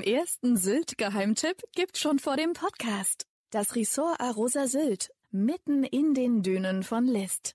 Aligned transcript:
ersten 0.00 0.56
Sylt-Geheimtipp 0.56 1.62
gibt's 1.74 2.00
schon 2.00 2.18
vor 2.18 2.36
dem 2.36 2.52
Podcast. 2.52 3.26
Das 3.50 3.74
Ressort 3.76 4.20
Arosa 4.20 4.66
Sylt, 4.66 5.10
mitten 5.30 5.84
in 5.84 6.14
den 6.14 6.42
Dünen 6.42 6.82
von 6.82 7.06
List. 7.06 7.54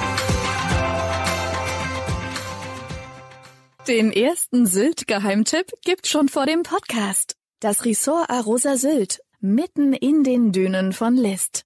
Den 3.91 4.13
ersten 4.13 4.65
Sylt-Geheimtipp 4.65 5.69
gibt's 5.83 6.07
schon 6.07 6.29
vor 6.29 6.45
dem 6.45 6.63
Podcast. 6.63 7.35
Das 7.59 7.83
Ressort 7.83 8.29
Arosa 8.29 8.77
Sylt, 8.77 9.19
mitten 9.41 9.91
in 9.91 10.23
den 10.23 10.53
Dünen 10.53 10.93
von 10.93 11.17
List. 11.17 11.65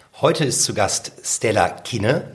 Heute 0.19 0.45
ist 0.45 0.63
zu 0.63 0.73
Gast 0.73 1.13
Stella 1.23 1.69
Kinne 1.69 2.33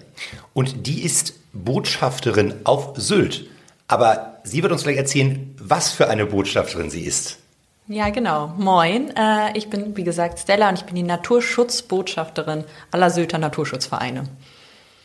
und 0.55 0.87
die 0.87 1.03
ist 1.03 1.35
Botschafterin 1.53 2.55
auf 2.65 2.95
Sylt. 2.97 3.49
Aber 3.87 4.41
sie 4.43 4.63
wird 4.63 4.73
uns 4.73 4.83
gleich 4.83 4.97
erzählen, 4.97 5.55
was 5.61 5.93
für 5.93 6.09
eine 6.09 6.27
Botschafterin 6.27 6.91
sie 6.91 7.03
ist. 7.03 7.39
Ja, 7.87 8.09
genau. 8.11 8.49
Moin. 8.59 9.15
Äh, 9.17 9.57
ich 9.57 9.71
bin, 9.71 9.97
wie 9.97 10.03
gesagt, 10.03 10.41
Stella 10.41 10.69
und 10.69 10.79
ich 10.79 10.85
bin 10.85 10.97
die 10.97 11.05
Naturschutzbotschafterin 11.05 12.65
aller 12.91 13.11
Sylter 13.11 13.39
Naturschutzvereine. 13.39 14.25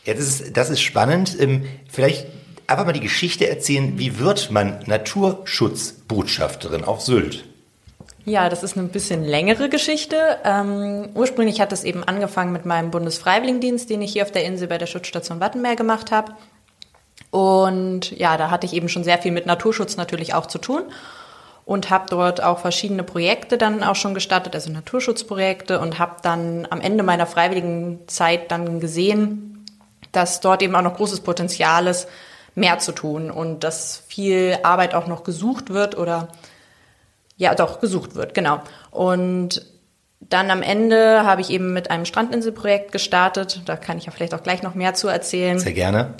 Ja, 0.04 0.14
das 0.14 0.24
ist, 0.24 0.56
das 0.56 0.68
ist 0.68 0.80
spannend. 0.80 1.36
Ähm, 1.38 1.64
vielleicht 1.88 2.26
einfach 2.66 2.84
mal 2.84 2.92
die 2.92 2.98
Geschichte 3.00 3.48
erzählen, 3.48 3.98
wie 3.98 4.18
wird 4.18 4.50
man 4.50 4.80
Naturschutzbotschafterin 4.86 6.82
auf 6.82 7.02
Sylt? 7.02 7.44
Ja, 8.24 8.48
das 8.48 8.62
ist 8.62 8.78
eine 8.78 8.86
bisschen 8.86 9.24
längere 9.24 9.68
Geschichte. 9.68 10.38
Ähm, 10.44 11.08
ursprünglich 11.14 11.60
hat 11.60 11.72
es 11.72 11.82
eben 11.82 12.04
angefangen 12.04 12.52
mit 12.52 12.64
meinem 12.64 12.92
Bundesfreiwilligendienst, 12.92 13.90
den 13.90 14.00
ich 14.00 14.12
hier 14.12 14.22
auf 14.22 14.30
der 14.30 14.44
Insel 14.44 14.68
bei 14.68 14.78
der 14.78 14.86
Schutzstation 14.86 15.40
Wattenmeer 15.40 15.74
gemacht 15.74 16.12
habe. 16.12 16.32
Und 17.30 18.12
ja, 18.12 18.36
da 18.36 18.50
hatte 18.50 18.66
ich 18.66 18.74
eben 18.74 18.88
schon 18.88 19.04
sehr 19.04 19.18
viel 19.18 19.32
mit 19.32 19.46
Naturschutz 19.46 19.96
natürlich 19.96 20.34
auch 20.34 20.46
zu 20.46 20.58
tun 20.58 20.82
und 21.64 21.90
habe 21.90 22.06
dort 22.08 22.42
auch 22.42 22.58
verschiedene 22.58 23.02
Projekte 23.02 23.58
dann 23.58 23.82
auch 23.82 23.96
schon 23.96 24.14
gestartet, 24.14 24.54
also 24.54 24.70
Naturschutzprojekte 24.70 25.80
und 25.80 25.98
habe 25.98 26.16
dann 26.22 26.66
am 26.70 26.80
Ende 26.80 27.02
meiner 27.02 27.26
freiwilligen 27.26 28.00
Zeit 28.06 28.50
dann 28.50 28.78
gesehen, 28.80 29.64
dass 30.12 30.40
dort 30.40 30.62
eben 30.62 30.76
auch 30.76 30.82
noch 30.82 30.96
großes 30.96 31.20
Potenzial 31.20 31.86
ist, 31.86 32.08
mehr 32.54 32.78
zu 32.78 32.92
tun 32.92 33.30
und 33.30 33.64
dass 33.64 34.02
viel 34.06 34.58
Arbeit 34.62 34.94
auch 34.94 35.06
noch 35.06 35.24
gesucht 35.24 35.70
wird 35.70 35.96
oder 35.96 36.28
ja, 37.42 37.56
doch, 37.56 37.80
gesucht 37.80 38.14
wird, 38.14 38.34
genau. 38.34 38.60
Und 38.92 39.66
dann 40.20 40.50
am 40.52 40.62
Ende 40.62 41.24
habe 41.24 41.40
ich 41.40 41.50
eben 41.50 41.72
mit 41.72 41.90
einem 41.90 42.04
Strandinselprojekt 42.04 42.92
gestartet. 42.92 43.62
Da 43.66 43.76
kann 43.76 43.98
ich 43.98 44.06
ja 44.06 44.12
vielleicht 44.12 44.32
auch 44.32 44.44
gleich 44.44 44.62
noch 44.62 44.76
mehr 44.76 44.94
zu 44.94 45.08
erzählen. 45.08 45.58
Sehr 45.58 45.72
gerne. 45.72 46.14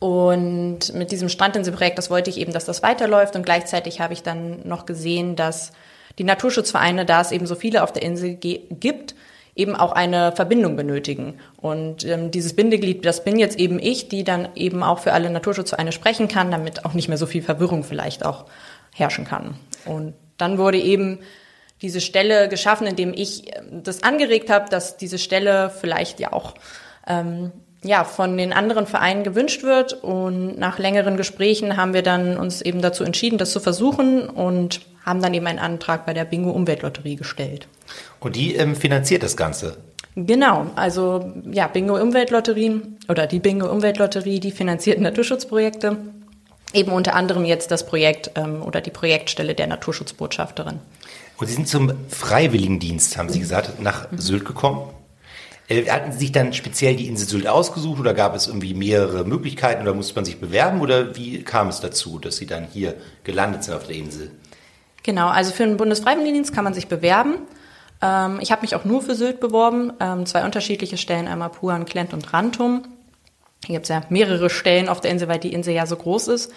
Und 0.00 0.92
mit 0.94 1.10
diesem 1.10 1.30
Strandinselprojekt, 1.30 1.96
das 1.96 2.10
wollte 2.10 2.28
ich 2.28 2.38
eben, 2.38 2.52
dass 2.52 2.66
das 2.66 2.82
weiterläuft. 2.82 3.36
Und 3.36 3.42
gleichzeitig 3.42 4.00
habe 4.00 4.12
ich 4.12 4.22
dann 4.22 4.68
noch 4.68 4.84
gesehen, 4.84 5.34
dass 5.34 5.72
die 6.18 6.24
Naturschutzvereine, 6.24 7.06
da 7.06 7.22
es 7.22 7.32
eben 7.32 7.46
so 7.46 7.54
viele 7.54 7.82
auf 7.82 7.92
der 7.92 8.02
Insel 8.02 8.34
gibt, 8.34 9.14
eben 9.56 9.74
auch 9.74 9.92
eine 9.92 10.32
Verbindung 10.32 10.76
benötigen. 10.76 11.38
Und 11.56 12.04
ähm, 12.04 12.30
dieses 12.30 12.54
Bindeglied, 12.54 13.06
das 13.06 13.24
bin 13.24 13.38
jetzt 13.38 13.58
eben 13.58 13.78
ich, 13.78 14.08
die 14.08 14.24
dann 14.24 14.48
eben 14.54 14.82
auch 14.82 14.98
für 14.98 15.14
alle 15.14 15.30
Naturschutzvereine 15.30 15.92
sprechen 15.92 16.28
kann, 16.28 16.50
damit 16.50 16.84
auch 16.84 16.92
nicht 16.92 17.08
mehr 17.08 17.18
so 17.18 17.26
viel 17.26 17.42
Verwirrung 17.42 17.82
vielleicht 17.82 18.24
auch 18.24 18.44
herrschen 18.94 19.24
kann. 19.24 19.54
Und 19.88 20.14
dann 20.36 20.58
wurde 20.58 20.78
eben 20.78 21.18
diese 21.82 22.00
Stelle 22.00 22.48
geschaffen, 22.48 22.86
indem 22.86 23.12
ich 23.14 23.54
ähm, 23.56 23.82
das 23.82 24.02
angeregt 24.02 24.50
habe, 24.50 24.68
dass 24.68 24.96
diese 24.96 25.18
Stelle 25.18 25.70
vielleicht 25.70 26.20
ja 26.20 26.32
auch 26.32 26.54
ähm, 27.06 27.52
ja, 27.84 28.04
von 28.04 28.36
den 28.36 28.52
anderen 28.52 28.86
Vereinen 28.86 29.22
gewünscht 29.22 29.62
wird. 29.62 29.92
Und 29.92 30.58
nach 30.58 30.78
längeren 30.78 31.16
Gesprächen 31.16 31.76
haben 31.76 31.94
wir 31.94 32.02
dann 32.02 32.36
uns 32.36 32.60
eben 32.60 32.82
dazu 32.82 33.04
entschieden, 33.04 33.38
das 33.38 33.52
zu 33.52 33.60
versuchen 33.60 34.28
und 34.28 34.80
haben 35.04 35.22
dann 35.22 35.32
eben 35.32 35.46
einen 35.46 35.58
Antrag 35.58 36.04
bei 36.04 36.12
der 36.12 36.24
Bingo 36.24 36.50
Umweltlotterie 36.50 37.16
gestellt. 37.16 37.68
Und 38.20 38.36
die 38.36 38.56
ähm, 38.56 38.74
finanziert 38.74 39.22
das 39.22 39.36
Ganze? 39.36 39.76
Genau, 40.16 40.66
also 40.74 41.32
ja, 41.50 41.68
Bingo 41.68 41.96
Umweltlotterie 41.96 42.82
oder 43.08 43.28
die 43.28 43.38
Bingo 43.38 43.70
Umweltlotterie, 43.70 44.40
die 44.40 44.50
finanziert 44.50 45.00
Naturschutzprojekte 45.00 45.96
eben 46.72 46.92
unter 46.92 47.14
anderem 47.14 47.44
jetzt 47.44 47.70
das 47.70 47.86
Projekt 47.86 48.32
ähm, 48.34 48.62
oder 48.62 48.80
die 48.80 48.90
Projektstelle 48.90 49.54
der 49.54 49.66
Naturschutzbotschafterin. 49.66 50.80
Und 51.38 51.46
Sie 51.46 51.54
sind 51.54 51.68
zum 51.68 51.92
Freiwilligendienst, 52.08 53.16
haben 53.16 53.28
Sie 53.28 53.40
gesagt, 53.40 53.80
nach 53.80 54.10
mhm. 54.10 54.18
Sylt 54.18 54.44
gekommen. 54.44 54.90
Äh, 55.68 55.88
hatten 55.88 56.12
Sie 56.12 56.18
sich 56.18 56.32
dann 56.32 56.52
speziell 56.52 56.96
die 56.96 57.06
Insel 57.06 57.28
Sylt 57.28 57.46
ausgesucht 57.46 58.00
oder 58.00 58.14
gab 58.14 58.34
es 58.34 58.46
irgendwie 58.48 58.74
mehrere 58.74 59.24
Möglichkeiten 59.24 59.82
oder 59.82 59.94
musste 59.94 60.14
man 60.14 60.24
sich 60.24 60.40
bewerben 60.40 60.80
oder 60.80 61.16
wie 61.16 61.42
kam 61.42 61.68
es 61.68 61.80
dazu, 61.80 62.18
dass 62.18 62.36
Sie 62.36 62.46
dann 62.46 62.66
hier 62.72 62.94
gelandet 63.24 63.64
sind 63.64 63.74
auf 63.74 63.86
der 63.86 63.96
Insel? 63.96 64.30
Genau, 65.04 65.28
also 65.28 65.52
für 65.52 65.64
den 65.64 65.76
Bundesfreiwilligendienst 65.76 66.54
kann 66.54 66.64
man 66.64 66.74
sich 66.74 66.88
bewerben. 66.88 67.36
Ähm, 68.02 68.38
ich 68.40 68.50
habe 68.50 68.62
mich 68.62 68.74
auch 68.74 68.84
nur 68.84 69.00
für 69.00 69.14
Sylt 69.14 69.40
beworben, 69.40 69.92
ähm, 70.00 70.26
zwei 70.26 70.44
unterschiedliche 70.44 70.98
Stellen, 70.98 71.28
einmal 71.28 71.50
Puan, 71.50 71.84
Klent 71.84 72.12
und 72.12 72.32
Rantum. 72.32 72.82
Hier 73.66 73.74
gibt 73.74 73.84
es 73.84 73.88
ja 73.90 74.02
mehrere 74.08 74.50
Stellen 74.50 74.88
auf 74.88 75.00
der 75.00 75.10
Insel, 75.10 75.28
weil 75.28 75.38
die 75.38 75.52
Insel 75.52 75.74
ja 75.74 75.86
so 75.86 75.96
groß 75.96 76.28
ist. 76.28 76.52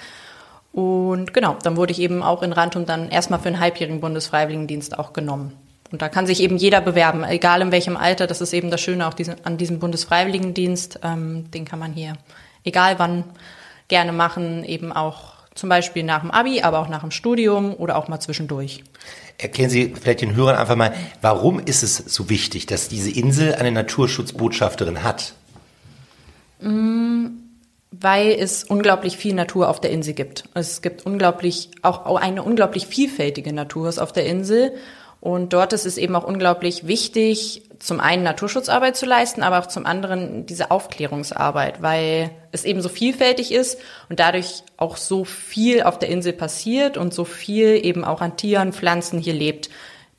Und 0.71 1.33
genau, 1.33 1.57
dann 1.63 1.75
wurde 1.75 1.91
ich 1.91 1.99
eben 1.99 2.23
auch 2.23 2.43
in 2.43 2.53
Rantum 2.53 2.85
dann 2.85 3.09
erstmal 3.09 3.39
für 3.39 3.49
einen 3.49 3.59
halbjährigen 3.59 3.99
Bundesfreiwilligendienst 3.99 4.97
auch 4.97 5.13
genommen. 5.13 5.53
Und 5.91 6.01
da 6.01 6.07
kann 6.07 6.25
sich 6.25 6.41
eben 6.41 6.55
jeder 6.55 6.79
bewerben, 6.79 7.25
egal 7.25 7.61
in 7.61 7.71
welchem 7.71 7.97
Alter. 7.97 8.25
Das 8.25 8.39
ist 8.39 8.53
eben 8.53 8.71
das 8.71 8.79
Schöne 8.79 9.07
auch 9.07 9.13
diesen, 9.13 9.35
an 9.43 9.57
diesem 9.57 9.79
Bundesfreiwilligendienst. 9.79 11.01
Ähm, 11.03 11.51
den 11.51 11.65
kann 11.65 11.79
man 11.79 11.91
hier, 11.91 12.13
egal 12.63 12.97
wann, 12.97 13.25
gerne 13.89 14.13
machen, 14.13 14.63
eben 14.63 14.93
auch 14.93 15.33
zum 15.53 15.67
Beispiel 15.67 16.03
nach 16.03 16.21
dem 16.21 16.31
Abi, 16.31 16.61
aber 16.61 16.79
auch 16.79 16.87
nach 16.87 17.01
dem 17.01 17.11
Studium 17.11 17.73
oder 17.73 17.97
auch 17.97 18.07
mal 18.07 18.21
zwischendurch. 18.21 18.85
Erklären 19.37 19.69
Sie 19.69 19.93
vielleicht 19.99 20.21
den 20.21 20.35
Hörern 20.35 20.55
einfach 20.55 20.77
mal, 20.77 20.93
warum 21.21 21.59
ist 21.59 21.83
es 21.83 21.97
so 21.97 22.29
wichtig, 22.29 22.67
dass 22.67 22.87
diese 22.87 23.11
Insel 23.11 23.55
eine 23.55 23.71
Naturschutzbotschafterin 23.71 25.03
hat? 25.03 25.33
Weil 26.61 28.31
es 28.31 28.63
unglaublich 28.63 29.17
viel 29.17 29.33
Natur 29.33 29.69
auf 29.69 29.81
der 29.81 29.91
Insel 29.91 30.13
gibt. 30.13 30.45
Es 30.53 30.81
gibt 30.81 31.05
unglaublich, 31.05 31.71
auch 31.81 32.15
eine 32.15 32.43
unglaublich 32.43 32.87
vielfältige 32.87 33.53
Natur 33.53 33.91
auf 33.97 34.11
der 34.13 34.25
Insel. 34.25 34.73
Und 35.19 35.53
dort 35.53 35.73
ist 35.73 35.85
es 35.85 35.97
eben 35.97 36.15
auch 36.15 36.23
unglaublich 36.23 36.87
wichtig 36.87 37.63
zum 37.81 37.99
einen 37.99 38.23
Naturschutzarbeit 38.23 38.95
zu 38.95 39.07
leisten, 39.07 39.41
aber 39.41 39.59
auch 39.59 39.65
zum 39.65 39.85
anderen 39.87 40.45
diese 40.45 40.69
Aufklärungsarbeit, 40.69 41.81
weil 41.81 42.29
es 42.51 42.63
eben 42.63 42.81
so 42.81 42.89
vielfältig 42.89 43.51
ist 43.51 43.79
und 44.07 44.19
dadurch 44.19 44.63
auch 44.77 44.97
so 44.97 45.25
viel 45.25 45.81
auf 45.81 45.97
der 45.97 46.09
Insel 46.09 46.33
passiert 46.33 46.97
und 46.97 47.13
so 47.13 47.25
viel 47.25 47.83
eben 47.83 48.05
auch 48.05 48.21
an 48.21 48.37
Tieren, 48.37 48.71
Pflanzen 48.71 49.19
hier 49.19 49.33
lebt, 49.33 49.69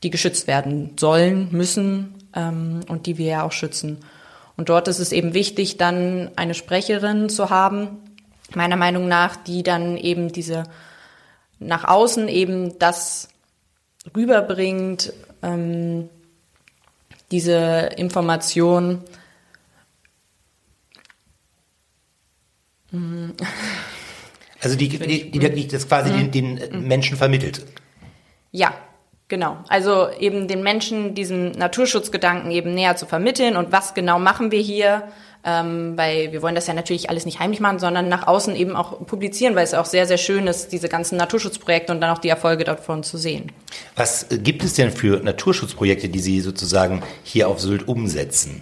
die 0.02 0.10
geschützt 0.10 0.48
werden 0.48 0.96
sollen, 0.98 1.48
müssen 1.52 2.14
ähm, 2.34 2.80
und 2.88 3.06
die 3.06 3.16
wir 3.16 3.26
ja 3.26 3.42
auch 3.44 3.52
schützen. 3.52 3.98
Und 4.56 4.68
dort 4.68 4.88
ist 4.88 4.98
es 4.98 5.12
eben 5.12 5.34
wichtig, 5.34 5.76
dann 5.76 6.30
eine 6.36 6.54
Sprecherin 6.54 7.28
zu 7.28 7.50
haben, 7.50 7.98
meiner 8.54 8.76
Meinung 8.76 9.08
nach, 9.08 9.36
die 9.36 9.62
dann 9.62 9.96
eben 9.96 10.32
diese 10.32 10.64
nach 11.58 11.84
außen 11.84 12.28
eben 12.28 12.78
das 12.78 13.28
rüberbringt, 14.16 15.12
ähm, 15.42 16.08
diese 17.30 17.90
Information. 17.96 19.02
Also 24.60 24.76
die, 24.76 24.88
die, 24.88 25.30
die 25.30 25.40
wirklich 25.40 25.68
das 25.68 25.88
quasi 25.88 26.10
den, 26.10 26.30
den 26.30 26.86
Menschen 26.86 27.16
vermittelt. 27.16 27.64
Ja, 28.50 28.74
genau. 29.32 29.56
Also 29.68 30.10
eben 30.20 30.46
den 30.46 30.62
Menschen 30.62 31.14
diesen 31.14 31.52
Naturschutzgedanken 31.52 32.50
eben 32.50 32.74
näher 32.74 32.96
zu 32.96 33.06
vermitteln 33.06 33.56
und 33.56 33.72
was 33.72 33.94
genau 33.94 34.18
machen 34.18 34.50
wir 34.50 34.60
hier, 34.60 35.04
ähm, 35.42 35.96
weil 35.96 36.32
wir 36.32 36.42
wollen 36.42 36.54
das 36.54 36.66
ja 36.66 36.74
natürlich 36.74 37.08
alles 37.08 37.24
nicht 37.24 37.40
heimlich 37.40 37.58
machen, 37.58 37.78
sondern 37.78 38.10
nach 38.10 38.26
außen 38.26 38.54
eben 38.54 38.76
auch 38.76 39.06
publizieren, 39.06 39.56
weil 39.56 39.64
es 39.64 39.72
auch 39.72 39.86
sehr, 39.86 40.06
sehr 40.06 40.18
schön 40.18 40.46
ist, 40.46 40.70
diese 40.70 40.90
ganzen 40.90 41.16
Naturschutzprojekte 41.16 41.94
und 41.94 42.02
dann 42.02 42.10
auch 42.10 42.18
die 42.18 42.28
Erfolge 42.28 42.64
davon 42.64 43.02
zu 43.04 43.16
sehen. 43.16 43.50
Was 43.96 44.30
äh, 44.30 44.36
gibt 44.36 44.62
es 44.64 44.74
denn 44.74 44.90
für 44.90 45.20
Naturschutzprojekte, 45.20 46.10
die 46.10 46.20
Sie 46.20 46.40
sozusagen 46.40 47.02
hier 47.24 47.48
auf 47.48 47.58
Sylt 47.58 47.88
umsetzen? 47.88 48.60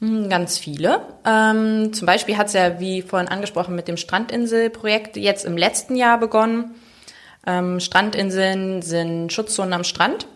Hm, 0.00 0.30
ganz 0.30 0.56
viele. 0.56 1.02
Ähm, 1.26 1.92
zum 1.92 2.06
Beispiel 2.06 2.38
hat 2.38 2.46
es 2.46 2.54
ja, 2.54 2.80
wie 2.80 3.02
vorhin 3.02 3.28
angesprochen, 3.28 3.74
mit 3.76 3.88
dem 3.88 3.98
Strandinselprojekt 3.98 5.18
jetzt 5.18 5.44
im 5.44 5.58
letzten 5.58 5.96
Jahr 5.96 6.18
begonnen. 6.18 6.74
Ähm, 7.46 7.80
Strandinseln 7.80 8.82
sind 8.82 9.32
Schutzzonen 9.32 9.72
am 9.72 9.84
Strand, 9.84 10.26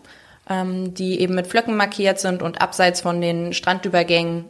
ähm, 0.49 0.93
die 0.93 1.19
eben 1.21 1.35
mit 1.35 1.47
Flöcken 1.47 1.77
markiert 1.77 2.19
sind 2.19 2.41
und 2.41 2.61
abseits 2.61 3.01
von 3.01 3.21
den 3.21 3.53
Strandübergängen 3.53 4.45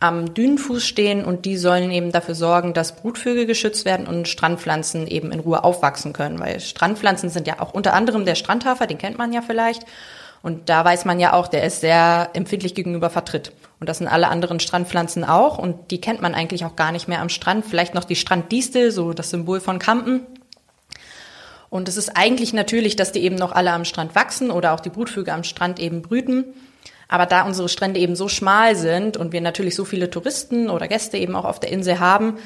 am 0.00 0.32
Dünenfuß 0.32 0.86
stehen 0.86 1.24
und 1.24 1.44
die 1.44 1.56
sollen 1.56 1.90
eben 1.90 2.12
dafür 2.12 2.36
sorgen, 2.36 2.72
dass 2.72 2.94
Brutvögel 2.94 3.46
geschützt 3.46 3.84
werden 3.84 4.06
und 4.06 4.28
Strandpflanzen 4.28 5.08
eben 5.08 5.32
in 5.32 5.40
Ruhe 5.40 5.64
aufwachsen 5.64 6.12
können, 6.12 6.38
weil 6.38 6.60
Strandpflanzen 6.60 7.30
sind 7.30 7.48
ja 7.48 7.60
auch 7.60 7.74
unter 7.74 7.94
anderem 7.94 8.24
der 8.24 8.36
Strandhafer, 8.36 8.86
den 8.86 8.98
kennt 8.98 9.18
man 9.18 9.32
ja 9.32 9.42
vielleicht. 9.42 9.84
Und 10.40 10.68
da 10.68 10.84
weiß 10.84 11.04
man 11.04 11.18
ja 11.18 11.32
auch, 11.32 11.48
der 11.48 11.64
ist 11.64 11.80
sehr 11.80 12.30
empfindlich 12.34 12.76
gegenüber 12.76 13.10
Vertritt. 13.10 13.52
Und 13.80 13.88
das 13.88 13.98
sind 13.98 14.06
alle 14.06 14.28
anderen 14.28 14.60
Strandpflanzen 14.60 15.24
auch. 15.24 15.58
Und 15.58 15.90
die 15.90 16.00
kennt 16.00 16.22
man 16.22 16.32
eigentlich 16.32 16.64
auch 16.64 16.76
gar 16.76 16.92
nicht 16.92 17.08
mehr 17.08 17.20
am 17.20 17.28
Strand. 17.28 17.66
Vielleicht 17.66 17.94
noch 17.94 18.04
die 18.04 18.14
Stranddistel, 18.14 18.92
so 18.92 19.12
das 19.12 19.30
Symbol 19.30 19.60
von 19.60 19.80
Kampen. 19.80 20.28
Und 21.70 21.88
es 21.88 21.96
ist 21.96 22.16
eigentlich 22.16 22.52
natürlich, 22.52 22.96
dass 22.96 23.12
die 23.12 23.22
eben 23.22 23.36
noch 23.36 23.52
alle 23.52 23.72
am 23.72 23.84
Strand 23.84 24.14
wachsen 24.14 24.50
oder 24.50 24.72
auch 24.72 24.80
die 24.80 24.90
Brutvögel 24.90 25.34
am 25.34 25.44
Strand 25.44 25.78
eben 25.80 26.02
brüten. 26.02 26.44
Aber 27.08 27.26
da 27.26 27.42
unsere 27.42 27.68
Strände 27.68 28.00
eben 28.00 28.16
so 28.16 28.28
schmal 28.28 28.76
sind 28.76 29.16
und 29.16 29.32
wir 29.32 29.40
natürlich 29.40 29.74
so 29.74 29.84
viele 29.84 30.10
Touristen 30.10 30.68
oder 30.68 30.88
Gäste 30.88 31.16
eben 31.16 31.34
auch 31.34 31.44
auf 31.44 31.60
der 31.60 31.72
Insel 31.72 32.00
haben, 32.00 32.38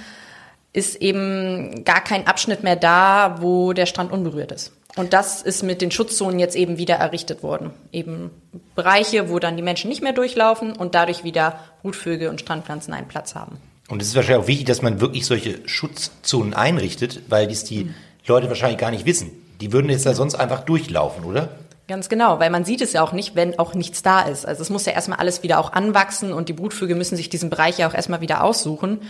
ist 0.73 0.97
eben 0.97 1.85
gar 1.85 2.03
kein 2.03 2.27
Abschnitt 2.27 2.63
mehr 2.63 2.77
da, 2.77 3.37
wo 3.41 3.73
der 3.73 3.87
Strand 3.87 4.13
unberührt 4.13 4.53
ist. 4.53 4.73
Und 4.97 5.13
das 5.13 5.43
ist 5.43 5.63
mit 5.63 5.81
den 5.81 5.91
Schutzzonen 5.91 6.39
jetzt 6.39 6.55
eben 6.55 6.77
wieder 6.77 6.97
errichtet 6.97 7.43
worden. 7.43 7.71
Eben 7.93 8.31
Bereiche, 8.75 9.31
wo 9.31 9.39
dann 9.39 9.57
die 9.57 9.63
Menschen 9.63 9.89
nicht 9.89 10.03
mehr 10.03 10.13
durchlaufen 10.13 10.73
und 10.73 10.95
dadurch 10.95 11.25
wieder 11.25 11.59
Brutvögel 11.83 12.29
und 12.29 12.41
Strandpflanzen 12.41 12.93
einen 12.93 13.09
Platz 13.09 13.35
haben. 13.35 13.59
Und 13.89 14.01
es 14.01 14.09
ist 14.09 14.15
wahrscheinlich 14.15 14.45
auch 14.45 14.49
wichtig, 14.49 14.67
dass 14.67 14.83
man 14.83 15.01
wirklich 15.01 15.27
solche 15.27 15.61
Schutzzonen 15.67 16.55
einrichtet, 16.55 17.23
weil 17.29 17.47
dies 17.47 17.65
die 17.65 17.85
mhm. 17.85 17.95
Leute 18.27 18.49
wahrscheinlich 18.49 18.79
gar 18.79 18.91
nicht 18.91 19.07
wissen. 19.07 19.31
Die 19.61 19.73
würden 19.73 19.91
jetzt 19.91 20.07
da 20.07 20.15
sonst 20.15 20.35
einfach 20.35 20.61
durchlaufen, 20.61 21.25
oder? 21.25 21.51
Ganz 21.89 22.09
genau, 22.09 22.39
weil 22.39 22.51
man 22.51 22.65
sieht 22.65 22.81
es 22.81 22.93
ja 22.93 23.03
auch 23.03 23.13
nicht, 23.13 23.35
wenn 23.35 23.59
auch 23.59 23.75
nichts 23.75 24.03
da 24.03 24.23
ist. 24.23 24.47
Also 24.47 24.63
es 24.63 24.71
muss 24.71 24.87
ja 24.87 24.93
erstmal 24.93 25.19
alles 25.19 25.43
wieder 25.43 25.59
auch 25.59 25.73
anwachsen 25.73 26.33
und 26.33 26.49
die 26.49 26.53
Brutvögel 26.53 26.97
müssen 26.97 27.17
sich 27.17 27.29
diesen 27.29 27.51
Bereich 27.51 27.79
ja 27.79 27.89
auch 27.89 27.95
erstmal 27.95 28.21
wieder 28.21 28.45
aussuchen. 28.45 29.01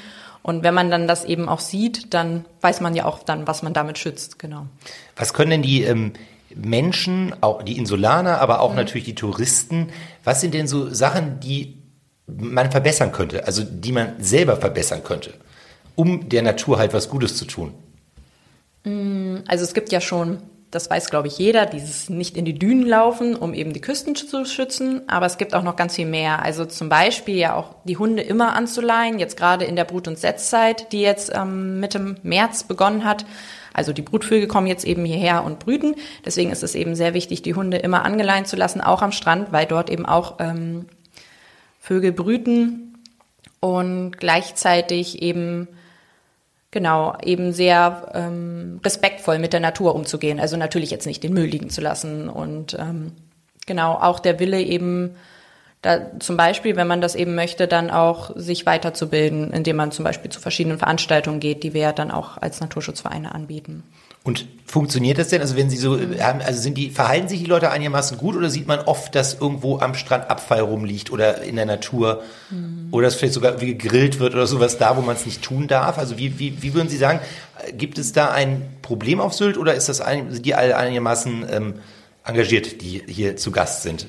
Und 0.42 0.64
wenn 0.64 0.74
man 0.74 0.90
dann 0.90 1.06
das 1.06 1.24
eben 1.24 1.48
auch 1.48 1.60
sieht, 1.60 2.14
dann 2.14 2.44
weiß 2.60 2.80
man 2.80 2.94
ja 2.94 3.04
auch 3.04 3.22
dann, 3.22 3.46
was 3.46 3.62
man 3.62 3.74
damit 3.74 3.98
schützt, 3.98 4.38
genau. 4.38 4.66
Was 5.14 5.34
können 5.34 5.50
denn 5.50 5.62
die 5.62 5.82
ähm, 5.84 6.14
Menschen, 6.54 7.34
auch 7.40 7.62
die 7.62 7.76
Insulaner, 7.76 8.40
aber 8.40 8.60
auch 8.60 8.70
mhm. 8.70 8.76
natürlich 8.76 9.04
die 9.04 9.14
Touristen, 9.14 9.90
was 10.24 10.40
sind 10.40 10.54
denn 10.54 10.66
so 10.66 10.92
Sachen, 10.92 11.40
die 11.40 11.78
man 12.26 12.70
verbessern 12.70 13.12
könnte, 13.12 13.46
also 13.46 13.62
die 13.64 13.92
man 13.92 14.14
selber 14.18 14.56
verbessern 14.56 15.04
könnte, 15.04 15.34
um 15.94 16.28
der 16.28 16.42
Natur 16.42 16.78
halt 16.78 16.94
was 16.94 17.08
Gutes 17.08 17.36
zu 17.36 17.44
tun? 17.44 17.74
Mm, 18.84 19.36
also 19.46 19.64
es 19.64 19.74
gibt 19.74 19.92
ja 19.92 20.00
schon 20.00 20.38
das 20.72 20.88
weiß, 20.88 21.10
glaube 21.10 21.28
ich, 21.28 21.36
jeder, 21.36 21.66
dieses 21.66 22.08
nicht 22.08 22.34
in 22.34 22.46
die 22.46 22.58
Dünen 22.58 22.86
laufen, 22.86 23.36
um 23.36 23.52
eben 23.52 23.74
die 23.74 23.82
Küsten 23.82 24.14
zu 24.14 24.46
schützen. 24.46 25.02
Aber 25.06 25.26
es 25.26 25.36
gibt 25.36 25.54
auch 25.54 25.62
noch 25.62 25.76
ganz 25.76 25.96
viel 25.96 26.06
mehr. 26.06 26.42
Also 26.42 26.64
zum 26.64 26.88
Beispiel 26.88 27.36
ja 27.36 27.54
auch 27.54 27.76
die 27.84 27.98
Hunde 27.98 28.22
immer 28.22 28.56
anzuleihen, 28.56 29.18
jetzt 29.18 29.36
gerade 29.36 29.66
in 29.66 29.76
der 29.76 29.84
Brut- 29.84 30.08
und 30.08 30.18
Setzzeit, 30.18 30.90
die 30.92 31.02
jetzt 31.02 31.30
ähm, 31.34 31.78
Mitte 31.78 32.16
März 32.22 32.64
begonnen 32.64 33.04
hat. 33.04 33.26
Also 33.74 33.92
die 33.92 34.00
Brutvögel 34.00 34.48
kommen 34.48 34.66
jetzt 34.66 34.86
eben 34.86 35.04
hierher 35.04 35.44
und 35.44 35.58
brüten. 35.58 35.94
Deswegen 36.24 36.50
ist 36.50 36.62
es 36.62 36.74
eben 36.74 36.94
sehr 36.94 37.12
wichtig, 37.12 37.42
die 37.42 37.54
Hunde 37.54 37.76
immer 37.76 38.06
angeleint 38.06 38.48
zu 38.48 38.56
lassen, 38.56 38.80
auch 38.80 39.02
am 39.02 39.12
Strand, 39.12 39.52
weil 39.52 39.66
dort 39.66 39.90
eben 39.90 40.06
auch 40.06 40.36
ähm, 40.40 40.86
Vögel 41.80 42.12
brüten 42.12 42.94
und 43.60 44.16
gleichzeitig 44.16 45.20
eben 45.20 45.68
genau, 46.72 47.16
eben 47.22 47.52
sehr 47.52 48.10
ähm, 48.14 48.80
respektvoll 48.84 49.38
mit 49.38 49.52
der 49.52 49.60
Natur 49.60 49.94
umzugehen. 49.94 50.40
Also 50.40 50.56
natürlich 50.56 50.90
jetzt 50.90 51.06
nicht 51.06 51.22
den 51.22 51.32
Müll 51.32 51.46
liegen 51.46 51.70
zu 51.70 51.80
lassen 51.80 52.28
und 52.28 52.76
ähm, 52.80 53.12
genau 53.66 53.94
auch 53.94 54.18
der 54.18 54.40
Wille 54.40 54.60
eben 54.60 55.14
da 55.82 56.18
zum 56.20 56.36
Beispiel, 56.36 56.76
wenn 56.76 56.86
man 56.86 57.00
das 57.00 57.16
eben 57.16 57.34
möchte, 57.34 57.66
dann 57.66 57.90
auch 57.90 58.30
sich 58.36 58.66
weiterzubilden, 58.66 59.52
indem 59.52 59.76
man 59.76 59.90
zum 59.90 60.04
Beispiel 60.04 60.30
zu 60.30 60.40
verschiedenen 60.40 60.78
Veranstaltungen 60.78 61.40
geht, 61.40 61.64
die 61.64 61.74
wir 61.74 61.80
ja 61.80 61.92
dann 61.92 62.12
auch 62.12 62.38
als 62.38 62.60
Naturschutzvereine 62.60 63.34
anbieten. 63.34 63.82
Und 64.24 64.46
funktioniert 64.66 65.18
das 65.18 65.28
denn? 65.28 65.40
Also 65.40 65.56
wenn 65.56 65.68
Sie 65.68 65.76
so 65.76 65.98
haben, 66.20 66.40
also 66.40 66.60
sind 66.60 66.78
die, 66.78 66.90
verhalten 66.90 67.28
sich 67.28 67.40
die 67.40 67.46
Leute 67.46 67.70
einigermaßen 67.70 68.18
gut 68.18 68.36
oder 68.36 68.50
sieht 68.50 68.68
man 68.68 68.78
oft, 68.80 69.14
dass 69.14 69.34
irgendwo 69.34 69.80
am 69.80 69.94
Strand 69.94 70.30
Abfall 70.30 70.60
rumliegt 70.60 71.10
oder 71.10 71.42
in 71.42 71.56
der 71.56 71.66
Natur 71.66 72.22
mhm. 72.50 72.88
oder 72.92 73.08
es 73.08 73.16
vielleicht 73.16 73.34
sogar 73.34 73.60
wie 73.60 73.74
gegrillt 73.74 74.20
wird 74.20 74.34
oder 74.34 74.46
sowas 74.46 74.78
da, 74.78 74.96
wo 74.96 75.00
man 75.00 75.16
es 75.16 75.26
nicht 75.26 75.42
tun 75.42 75.66
darf? 75.66 75.98
Also 75.98 76.18
wie, 76.18 76.38
wie, 76.38 76.62
wie 76.62 76.72
würden 76.72 76.88
Sie 76.88 76.96
sagen, 76.96 77.20
gibt 77.76 77.98
es 77.98 78.12
da 78.12 78.30
ein 78.30 78.62
Problem 78.80 79.20
auf 79.20 79.34
Sylt 79.34 79.58
oder 79.58 79.74
ist 79.74 79.88
das 79.88 80.00
ein, 80.00 80.30
sind 80.30 80.46
die 80.46 80.54
alle 80.54 80.76
einigermaßen 80.76 81.46
ähm, 81.50 81.74
engagiert, 82.24 82.80
die 82.80 83.02
hier 83.06 83.36
zu 83.36 83.50
Gast 83.50 83.82
sind? 83.82 84.06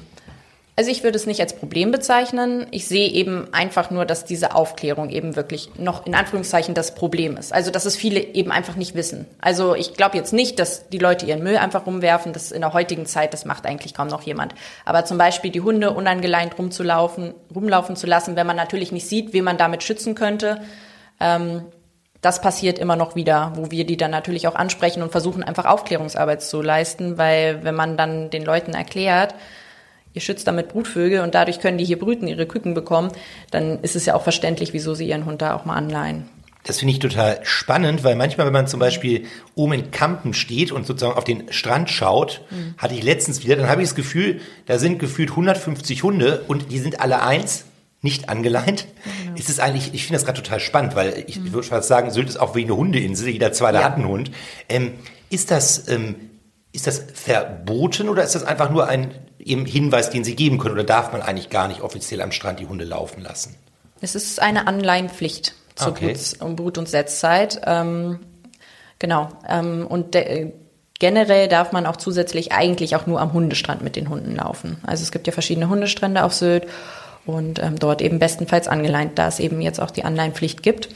Also 0.75 0.89
ich 0.89 1.03
würde 1.03 1.17
es 1.17 1.27
nicht 1.27 1.39
als 1.39 1.55
Problem 1.55 1.91
bezeichnen. 1.91 2.65
Ich 2.71 2.87
sehe 2.87 3.07
eben 3.07 3.53
einfach 3.53 3.91
nur, 3.91 4.05
dass 4.05 4.25
diese 4.25 4.55
Aufklärung 4.55 5.09
eben 5.09 5.35
wirklich 5.35 5.69
noch 5.77 6.07
in 6.07 6.15
Anführungszeichen 6.15 6.73
das 6.73 6.95
Problem 6.95 7.37
ist. 7.37 7.53
Also 7.53 7.69
dass 7.69 7.85
es 7.85 7.95
viele 7.95 8.19
eben 8.19 8.51
einfach 8.51 8.75
nicht 8.75 8.95
wissen. 8.95 9.27
Also 9.39 9.75
ich 9.75 9.93
glaube 9.93 10.17
jetzt 10.17 10.33
nicht, 10.33 10.57
dass 10.57 10.89
die 10.89 10.97
Leute 10.97 11.27
ihren 11.27 11.43
Müll 11.43 11.57
einfach 11.57 11.85
rumwerfen. 11.85 12.33
Das 12.33 12.51
in 12.51 12.61
der 12.61 12.73
heutigen 12.73 13.05
Zeit, 13.05 13.33
das 13.33 13.45
macht 13.45 13.67
eigentlich 13.67 13.93
kaum 13.93 14.07
noch 14.07 14.23
jemand. 14.23 14.55
Aber 14.83 15.05
zum 15.05 15.19
Beispiel 15.19 15.51
die 15.51 15.61
Hunde 15.61 15.91
unangeleint 15.91 16.57
rumzulaufen, 16.57 17.35
rumlaufen 17.53 17.95
zu 17.95 18.07
lassen, 18.07 18.35
wenn 18.35 18.47
man 18.47 18.55
natürlich 18.55 18.91
nicht 18.91 19.07
sieht, 19.07 19.31
wie 19.31 19.43
man 19.43 19.57
damit 19.57 19.83
schützen 19.83 20.15
könnte. 20.15 20.59
Ähm, 21.19 21.65
das 22.21 22.41
passiert 22.41 22.79
immer 22.79 22.95
noch 22.95 23.15
wieder, 23.15 23.51
wo 23.55 23.69
wir 23.69 23.85
die 23.85 23.97
dann 23.97 24.09
natürlich 24.09 24.47
auch 24.47 24.55
ansprechen 24.55 25.03
und 25.03 25.11
versuchen 25.11 25.43
einfach 25.43 25.65
Aufklärungsarbeit 25.65 26.41
zu 26.41 26.63
leisten, 26.63 27.17
weil 27.19 27.63
wenn 27.63 27.75
man 27.75 27.95
dann 27.97 28.31
den 28.31 28.43
Leuten 28.43 28.73
erklärt, 28.73 29.35
ihr 30.13 30.21
schützt 30.21 30.47
damit 30.47 30.69
Brutvögel 30.69 31.21
und 31.21 31.35
dadurch 31.35 31.59
können 31.59 31.77
die 31.77 31.85
hier 31.85 31.99
brüten, 31.99 32.27
ihre 32.27 32.45
Küken 32.45 32.73
bekommen, 32.73 33.11
dann 33.51 33.79
ist 33.81 33.95
es 33.95 34.05
ja 34.05 34.15
auch 34.15 34.23
verständlich, 34.23 34.73
wieso 34.73 34.93
sie 34.93 35.07
ihren 35.07 35.25
Hund 35.25 35.41
da 35.41 35.55
auch 35.55 35.65
mal 35.65 35.75
anleihen. 35.75 36.29
Das 36.63 36.79
finde 36.79 36.93
ich 36.93 36.99
total 36.99 37.39
spannend, 37.43 38.05
weil 38.05 38.15
manchmal, 38.15 38.45
wenn 38.45 38.53
man 38.53 38.67
zum 38.67 38.79
Beispiel 38.79 39.25
oben 39.53 39.73
in 39.73 39.91
Kampen 39.91 40.33
steht 40.33 40.71
und 40.71 40.87
sozusagen 40.87 41.17
auf 41.17 41.25
den 41.25 41.51
Strand 41.51 41.89
schaut, 41.89 42.41
mhm. 42.51 42.75
hatte 42.77 42.95
ich 42.95 43.03
letztens 43.03 43.43
wieder, 43.43 43.57
dann 43.57 43.67
habe 43.67 43.81
ich 43.81 43.89
das 43.89 43.95
Gefühl, 43.95 44.39
da 44.65 44.79
sind 44.79 44.97
gefühlt 44.97 45.31
150 45.31 46.03
Hunde 46.03 46.43
und 46.47 46.71
die 46.71 46.79
sind 46.79 47.01
alle 47.01 47.21
eins, 47.21 47.65
nicht 48.01 48.29
angeleint. 48.29 48.87
Genau. 49.23 49.37
Ist 49.37 49.49
es 49.49 49.59
eigentlich, 49.59 49.93
ich 49.93 50.05
finde 50.05 50.19
das 50.19 50.25
gerade 50.25 50.41
total 50.41 50.59
spannend, 50.59 50.95
weil 50.95 51.25
ich, 51.27 51.39
mhm. 51.39 51.47
ich 51.47 51.53
würde 51.53 51.67
fast 51.67 51.87
sagen, 51.87 52.11
Sylt 52.11 52.29
ist 52.29 52.39
auch 52.39 52.55
wie 52.55 52.63
eine 52.63 52.75
Hundeinsel, 52.75 53.29
jeder 53.29 53.51
zweite 53.51 53.79
ja. 53.79 53.83
hat 53.83 53.95
einen 53.95 54.07
Hund. 54.07 54.31
Ähm, 54.69 54.93
ist 55.29 55.51
das, 55.51 55.89
ähm, 55.89 56.15
ist 56.71 56.87
das 56.87 57.05
verboten 57.13 58.09
oder 58.09 58.23
ist 58.23 58.35
das 58.35 58.43
einfach 58.43 58.69
nur 58.69 58.87
ein 58.87 59.11
Hinweis, 59.45 60.09
den 60.09 60.23
Sie 60.23 60.35
geben 60.35 60.57
können? 60.57 60.73
Oder 60.73 60.83
darf 60.83 61.11
man 61.11 61.21
eigentlich 61.21 61.49
gar 61.49 61.67
nicht 61.67 61.81
offiziell 61.81 62.21
am 62.21 62.31
Strand 62.31 62.59
die 62.59 62.67
Hunde 62.67 62.85
laufen 62.85 63.21
lassen? 63.21 63.55
Es 64.01 64.15
ist 64.15 64.41
eine 64.41 64.67
Anleihenpflicht 64.67 65.55
zur 65.75 65.89
okay. 65.89 66.13
Brut-, 66.39 66.55
Brut 66.55 66.77
und 66.77 66.89
Setzzeit. 66.89 67.61
Ähm, 67.65 68.19
genau. 68.99 69.29
Ähm, 69.47 69.87
und 69.87 70.13
de, 70.13 70.51
generell 70.99 71.47
darf 71.47 71.71
man 71.71 71.85
auch 71.85 71.97
zusätzlich 71.97 72.51
eigentlich 72.51 72.95
auch 72.95 73.07
nur 73.07 73.19
am 73.19 73.33
Hundestrand 73.33 73.81
mit 73.81 73.95
den 73.95 74.09
Hunden 74.09 74.35
laufen. 74.35 74.77
Also 74.85 75.03
es 75.03 75.11
gibt 75.11 75.27
ja 75.27 75.33
verschiedene 75.33 75.69
Hundestrände 75.69 76.23
auf 76.23 76.33
Sylt. 76.33 76.67
und 77.25 77.59
ähm, 77.59 77.79
dort 77.79 78.01
eben 78.01 78.19
bestenfalls 78.19 78.67
angeleint, 78.67 79.17
da 79.17 79.27
es 79.27 79.39
eben 79.39 79.61
jetzt 79.61 79.79
auch 79.79 79.91
die 79.91 80.03
Anleihenpflicht 80.03 80.63
gibt. 80.63 80.89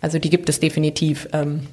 Also 0.00 0.18
die 0.18 0.30
gibt 0.30 0.48
es 0.48 0.60
definitiv. 0.60 1.28
Ähm, 1.32 1.66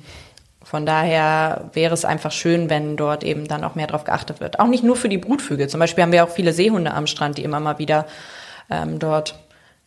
von 0.66 0.88
daher 0.88 1.70
wäre 1.74 1.94
es 1.94 2.06
einfach 2.06 2.32
schön, 2.32 2.72
wenn 2.72 2.98
dort 2.98 3.24
eben 3.24 3.48
dann 3.48 3.64
auch 3.64 3.76
mehr 3.76 3.86
darauf 3.86 4.04
geachtet 4.04 4.40
wird. 4.40 4.60
Auch 4.60 4.66
nicht 4.66 4.84
nur 4.84 4.96
für 4.96 5.10
die 5.10 5.20
Brutvögel. 5.20 5.70
Zum 5.70 5.80
Beispiel 5.80 6.04
haben 6.04 6.12
wir 6.12 6.24
auch 6.24 6.30
viele 6.30 6.54
Seehunde 6.54 6.92
am 6.92 7.06
Strand, 7.06 7.38
die 7.38 7.44
immer 7.44 7.60
mal 7.60 7.78
wieder 7.78 8.08
ähm, 8.72 8.98
dort 8.98 9.36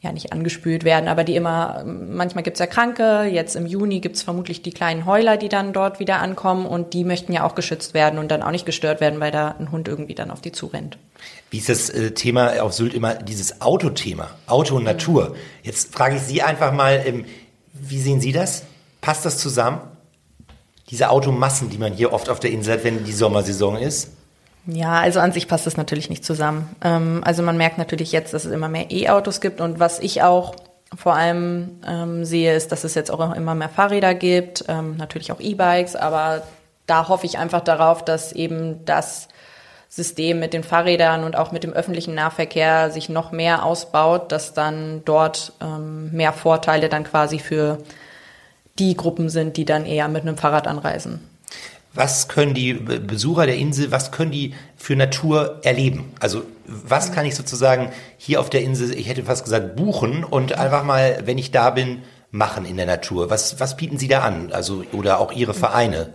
ja 0.01 0.13
nicht 0.13 0.33
angespült 0.33 0.85
werden, 0.85 1.09
aber 1.09 1.25
die 1.25 1.35
immer, 1.35 1.83
manchmal 1.85 2.45
gibt's 2.45 2.61
ja 2.61 2.67
Kranke, 2.67 3.25
jetzt 3.25 3.57
im 3.57 3.67
Juni 3.67 3.99
gibt's 3.99 4.23
vermutlich 4.23 4.63
die 4.63 4.71
kleinen 4.71 5.05
Heuler, 5.05 5.37
die 5.37 5.49
dann 5.49 5.73
dort 5.73 5.99
wieder 5.99 6.21
ankommen 6.21 6.65
und 6.65 6.95
die 6.95 7.03
möchten 7.03 7.33
ja 7.33 7.43
auch 7.43 7.57
geschützt 7.57 7.95
werden 7.95 8.21
und 8.21 8.31
dann 8.31 8.45
auch 8.45 8.53
nicht 8.53 8.65
gestört 8.65 9.01
werden, 9.01 9.19
weil 9.19 9.33
da 9.33 9.57
ein 9.59 9.73
Hund 9.73 9.89
irgendwie 9.89 10.15
dann 10.15 10.31
auf 10.31 10.41
die 10.41 10.53
zurennt. 10.53 10.97
Wie 11.51 11.59
ist 11.59 11.69
das 11.69 11.91
äh, 11.91 12.13
Thema 12.13 12.63
auf 12.63 12.73
Sylt 12.73 12.95
immer, 12.95 13.15
dieses 13.15 13.61
Autothema, 13.61 14.31
Auto 14.47 14.77
und 14.77 14.85
Natur? 14.85 15.35
Jetzt 15.65 15.93
frage 15.93 16.15
ich 16.15 16.23
Sie 16.23 16.41
einfach 16.41 16.73
mal, 16.73 17.03
ähm, 17.05 17.25
wie 17.73 17.99
sehen 17.99 18.21
Sie 18.21 18.31
das? 18.31 18.63
Passt 19.01 19.25
das 19.25 19.39
zusammen? 19.39 19.81
Diese 20.91 21.11
Automassen, 21.11 21.71
die 21.71 21.79
man 21.79 21.93
hier 21.93 22.13
oft 22.13 22.29
auf 22.29 22.41
der 22.41 22.51
Insel 22.51 22.75
hat, 22.75 22.85
wenn 22.85 23.05
die 23.05 23.13
Sommersaison 23.13 23.77
ist? 23.77 24.11
Ja, 24.67 25.01
also 25.01 25.21
an 25.21 25.33
sich 25.33 25.49
passt 25.49 25.67
das 25.67 25.77
natürlich 25.77 26.11
nicht 26.11 26.25
zusammen. 26.25 26.75
Ähm, 26.85 27.23
also 27.25 27.43
man 27.43 27.57
merkt 27.57 27.79
natürlich 27.79 28.13
jetzt, 28.13 28.35
dass 28.35 28.45
es 28.45 28.53
immer 28.53 28.69
mehr 28.69 28.91
E-Autos 28.91 29.41
gibt 29.41 29.61
und 29.61 29.81
was 29.81 29.99
ich 29.99 30.23
auch 30.23 30.55
vor 30.97 31.15
allem 31.15 31.81
ähm, 31.87 32.25
sehe, 32.25 32.55
ist, 32.55 32.73
dass 32.73 32.85
es 32.85 32.95
jetzt 32.95 33.11
auch 33.11 33.35
immer 33.35 33.55
mehr 33.55 33.69
Fahrräder 33.69 34.15
gibt, 34.15 34.65
ähm, 34.69 34.97
natürlich 34.97 35.33
auch 35.33 35.41
E-Bikes, 35.41 35.97
aber 35.97 36.43
da 36.87 37.09
hoffe 37.09 37.27
ich 37.27 37.39
einfach 37.39 37.61
darauf, 37.61 38.05
dass 38.05 38.33
eben 38.33 38.85
das 38.85 39.29
System 39.91 40.39
mit 40.39 40.53
den 40.53 40.65
Fahrrädern 40.65 41.25
und 41.25 41.37
auch 41.37 41.53
mit 41.53 41.65
dem 41.65 41.73
öffentlichen 41.73 42.15
Nahverkehr 42.15 42.91
sich 42.91 43.09
noch 43.09 43.33
mehr 43.33 43.65
ausbaut, 43.65 44.33
dass 44.33 44.53
dann 44.53 45.03
dort 45.05 45.53
ähm, 45.63 46.11
mehr 46.13 46.33
Vorteile 46.33 46.89
dann 46.89 47.05
quasi 47.05 47.39
für 47.39 47.79
die 48.79 48.97
Gruppen 48.97 49.29
sind, 49.29 49.57
die 49.57 49.65
dann 49.65 49.87
eher 49.87 50.09
mit 50.09 50.23
einem 50.23 50.37
Fahrrad 50.37 50.67
anreisen. 50.67 51.21
Was 51.95 52.29
können 52.29 52.55
die 52.55 52.75
Besucher 52.75 53.47
der 53.47 53.57
Insel, 53.57 53.91
was 53.91 54.13
können 54.13 54.31
die 54.31 54.55
für 54.77 54.95
Natur 54.95 55.61
erleben? 55.65 56.13
Also 56.21 56.45
was 56.67 57.13
kann 57.13 57.27
ich 57.27 57.35
sozusagen 57.35 57.91
hier 58.19 58.41
auf 58.41 58.51
der 58.51 58.63
Insel, 58.63 58.97
ich 58.97 59.09
hätte 59.09 59.25
fast 59.25 59.45
gesagt, 59.45 59.75
buchen 59.75 60.23
und 60.23 60.53
einfach 60.53 60.85
mal, 60.85 61.23
wenn 61.25 61.39
ich 61.39 61.51
da 61.51 61.71
bin, 61.71 62.03
machen 62.31 62.67
in 62.67 62.77
der 62.77 62.87
Natur? 62.87 63.31
Was, 63.31 63.59
was 63.59 63.77
bieten 63.77 63.99
Sie 63.99 64.09
da 64.09 64.21
an? 64.21 64.53
Also, 64.53 64.85
oder 64.93 65.19
auch 65.19 65.33
Ihre 65.33 65.55
Vereine? 65.55 66.13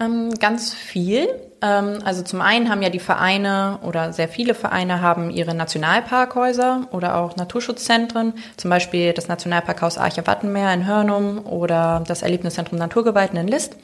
Ähm, 0.00 0.34
ganz 0.40 0.74
viel. 0.74 1.28
Ähm, 1.62 2.00
also 2.04 2.22
zum 2.22 2.40
einen 2.40 2.68
haben 2.68 2.82
ja 2.82 2.90
die 2.90 2.98
Vereine 2.98 3.78
oder 3.82 4.12
sehr 4.12 4.28
viele 4.28 4.54
Vereine 4.54 5.00
haben 5.00 5.30
ihre 5.30 5.54
Nationalparkhäuser 5.54 6.88
oder 6.90 7.16
auch 7.16 7.36
Naturschutzzentren, 7.36 8.34
zum 8.56 8.70
Beispiel 8.70 9.12
das 9.12 9.28
Nationalparkhaus 9.28 9.96
Arche 9.96 10.26
Wattenmeer 10.26 10.74
in 10.74 10.86
Hörnum 10.86 11.46
oder 11.46 12.02
das 12.06 12.22
Erlebniszentrum 12.22 12.78
Naturgewalten 12.78 13.38
in 13.38 13.48
List 13.48 13.76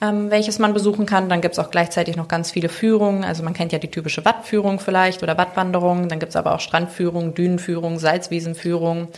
ähm, 0.00 0.30
welches 0.30 0.58
man 0.58 0.74
besuchen 0.74 1.06
kann. 1.06 1.28
Dann 1.28 1.40
gibt's 1.40 1.58
auch 1.58 1.70
gleichzeitig 1.70 2.16
noch 2.16 2.28
ganz 2.28 2.50
viele 2.50 2.68
Führungen. 2.68 3.24
Also 3.24 3.42
man 3.42 3.54
kennt 3.54 3.72
ja 3.72 3.78
die 3.78 3.90
typische 3.90 4.24
Wattführung 4.24 4.80
vielleicht 4.80 5.22
oder 5.22 5.36
Wattwanderung. 5.36 6.08
Dann 6.08 6.20
gibt's 6.20 6.36
aber 6.36 6.54
auch 6.54 6.60
Strandführung, 6.60 7.34
Dünenführung, 7.34 7.98
Salzwiesenführung. 7.98 9.08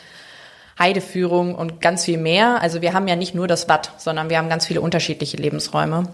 Heideführung 0.79 1.57
und 1.57 1.83
ganz 1.83 2.07
viel 2.07 2.17
mehr. 2.17 2.63
Also 2.63 2.81
wir 2.81 2.95
haben 2.95 3.07
ja 3.07 3.15
nicht 3.15 3.35
nur 3.35 3.47
das 3.47 3.69
Watt, 3.69 3.93
sondern 3.99 4.31
wir 4.31 4.39
haben 4.39 4.49
ganz 4.49 4.65
viele 4.65 4.81
unterschiedliche 4.81 5.37
Lebensräume, 5.37 6.05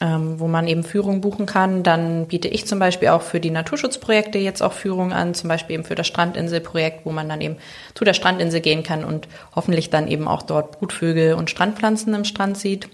ähm, 0.00 0.38
wo 0.38 0.46
man 0.46 0.68
eben 0.68 0.84
Führung 0.84 1.20
buchen 1.20 1.46
kann. 1.46 1.82
Dann 1.82 2.26
biete 2.26 2.48
ich 2.48 2.66
zum 2.66 2.78
Beispiel 2.78 3.08
auch 3.08 3.22
für 3.22 3.40
die 3.40 3.50
Naturschutzprojekte 3.50 4.38
jetzt 4.38 4.62
auch 4.62 4.72
Führung 4.72 5.12
an, 5.12 5.34
zum 5.34 5.48
Beispiel 5.48 5.74
eben 5.74 5.84
für 5.84 5.94
das 5.94 6.06
Strandinselprojekt, 6.06 7.06
wo 7.06 7.12
man 7.12 7.28
dann 7.28 7.40
eben 7.40 7.56
zu 7.94 8.04
der 8.04 8.14
Strandinsel 8.14 8.60
gehen 8.60 8.82
kann 8.82 9.04
und 9.04 9.28
hoffentlich 9.54 9.90
dann 9.90 10.08
eben 10.08 10.28
auch 10.28 10.42
dort 10.42 10.78
Brutvögel 10.78 11.34
und 11.34 11.50
Strandpflanzen 11.50 12.14
im 12.14 12.24
Strand 12.24 12.58
sieht. 12.58 12.88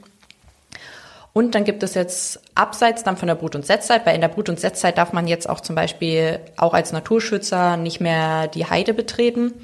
Und 1.32 1.54
dann 1.54 1.64
gibt 1.64 1.82
es 1.82 1.94
jetzt 1.94 2.40
abseits 2.54 3.04
dann 3.04 3.16
von 3.16 3.26
der 3.26 3.34
Brut- 3.34 3.54
und 3.54 3.64
Setzzeit, 3.64 4.04
weil 4.04 4.14
in 4.14 4.20
der 4.20 4.28
Brut- 4.28 4.50
und 4.50 4.60
Setzzeit 4.60 4.98
darf 4.98 5.14
man 5.14 5.26
jetzt 5.26 5.48
auch 5.48 5.60
zum 5.60 5.74
Beispiel 5.74 6.40
auch 6.58 6.74
als 6.74 6.92
Naturschützer 6.92 7.78
nicht 7.78 8.00
mehr 8.00 8.48
die 8.48 8.66
Heide 8.66 8.92
betreten. 8.92 9.54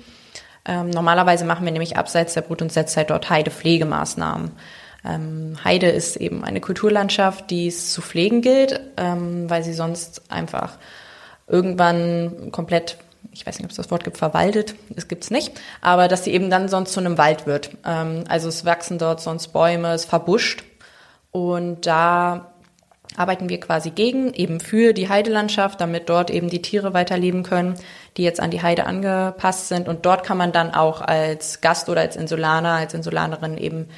Ähm, 0.64 0.88
normalerweise 0.90 1.44
machen 1.44 1.66
wir 1.66 1.72
nämlich 1.72 1.98
abseits 1.98 2.34
der 2.34 2.40
Brut- 2.40 2.62
und 2.62 2.72
Setzzeit 2.72 3.10
dort 3.10 3.28
Heidepflegemaßnahmen. 3.28 4.52
Ähm, 5.04 5.56
Heide 5.64 5.88
ist 5.88 6.16
eben 6.16 6.44
eine 6.44 6.60
Kulturlandschaft, 6.60 7.50
die 7.50 7.68
es 7.68 7.92
zu 7.92 8.02
pflegen 8.02 8.42
gilt, 8.42 8.80
ähm, 8.96 9.48
weil 9.48 9.62
sie 9.62 9.74
sonst 9.74 10.22
einfach 10.30 10.78
irgendwann 11.46 12.50
komplett 12.52 12.98
ich 13.32 13.46
weiß 13.46 13.58
nicht, 13.58 13.66
ob 13.66 13.70
es 13.70 13.76
das 13.76 13.90
Wort 13.90 14.04
gibt, 14.04 14.16
verwaldet, 14.16 14.74
es 14.96 15.06
gibt's 15.06 15.30
nicht, 15.30 15.52
aber 15.80 16.08
dass 16.08 16.24
sie 16.24 16.32
eben 16.32 16.50
dann 16.50 16.68
sonst 16.68 16.92
zu 16.92 17.00
einem 17.00 17.18
Wald 17.18 17.46
wird. 17.46 17.70
Ähm, 17.84 18.24
also 18.28 18.48
es 18.48 18.64
wachsen 18.64 18.98
dort 18.98 19.20
sonst 19.20 19.48
Bäume, 19.48 19.92
es 19.92 20.04
verbuscht 20.04 20.64
und 21.30 21.86
da 21.86 22.52
arbeiten 23.16 23.48
wir 23.48 23.60
quasi 23.60 23.90
gegen, 23.90 24.32
eben 24.34 24.60
für 24.60 24.92
die 24.92 25.08
Heidelandschaft, 25.08 25.80
damit 25.80 26.08
dort 26.08 26.30
eben 26.30 26.48
die 26.50 26.62
Tiere 26.62 26.94
weiterleben 26.94 27.42
können, 27.42 27.74
die 28.16 28.22
jetzt 28.22 28.40
an 28.40 28.50
die 28.50 28.62
Heide 28.62 28.86
angepasst 28.86 29.68
sind. 29.68 29.88
Und 29.88 30.06
dort 30.06 30.24
kann 30.24 30.38
man 30.38 30.52
dann 30.52 30.72
auch 30.72 31.00
als 31.00 31.60
Gast 31.60 31.88
oder 31.88 32.02
als 32.02 32.16
Insulaner, 32.16 32.74
als 32.74 32.94
Insulanerin 32.94 33.58
eben 33.58 33.88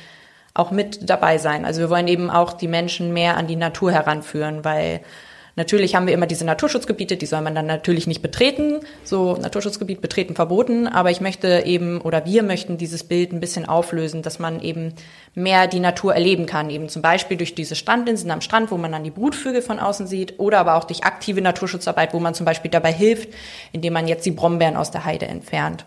auch 0.61 0.71
mit 0.71 1.09
dabei 1.09 1.39
sein. 1.39 1.65
Also 1.65 1.81
wir 1.81 1.91
wollen 1.91 2.09
eben 2.09 2.31
auch 2.31 2.53
die 2.53 2.69
Menschen 2.69 3.13
mehr 3.13 3.37
an 3.37 3.47
die 3.47 3.57
Natur 3.57 3.93
heranführen, 3.93 4.65
weil 4.65 5.01
Natürlich 5.57 5.95
haben 5.95 6.07
wir 6.07 6.15
immer 6.15 6.27
diese 6.27 6.45
Naturschutzgebiete, 6.47 7.17
die 7.17 7.27
soll 7.27 7.43
man 7.43 7.55
dann 7.55 7.67
natürlich 7.67 8.07
nicht 8.07 8.23
betreten. 8.23 8.81
So 9.05 9.37
Naturschutzgebiet 9.37 10.01
betreten 10.01 10.35
verboten. 10.35 10.87
Aber 10.87 11.11
ich 11.11 11.21
möchte 11.21 11.65
eben 11.67 12.01
oder 12.01 12.25
wir 12.25 12.43
möchten 12.43 12.79
dieses 12.79 13.05
Bild 13.05 13.33
ein 13.33 13.41
bisschen 13.41 13.69
auflösen, 13.69 14.23
dass 14.23 14.39
man 14.39 14.61
eben 14.61 14.95
mehr 15.35 15.67
die 15.67 15.81
Natur 15.81 16.15
erleben 16.15 16.47
kann. 16.47 16.71
Eben 16.71 16.89
zum 16.89 17.03
Beispiel 17.03 17.37
durch 17.37 17.55
diese 17.55 17.75
Strandinseln 17.75 18.31
am 18.31 18.41
Strand, 18.41 18.71
wo 18.71 18.77
man 18.77 18.93
dann 18.93 19.05
die 19.05 19.11
Brutvögel 19.11 19.61
von 19.61 19.79
außen 19.79 20.07
sieht. 20.07 20.39
Oder 20.39 20.61
aber 20.61 20.77
auch 20.77 20.85
durch 20.85 21.05
aktive 21.05 21.43
Naturschutzarbeit, 21.43 22.15
wo 22.15 22.21
man 22.21 22.35
zum 22.35 22.47
Beispiel 22.47 22.71
dabei 22.71 22.93
hilft, 22.93 23.29
indem 23.73 23.93
man 23.93 24.09
jetzt 24.09 24.25
die 24.25 24.31
Brombeeren 24.31 24.77
aus 24.77 24.91
der 24.91 25.05
Heide 25.05 25.27
entfernt. 25.27 25.85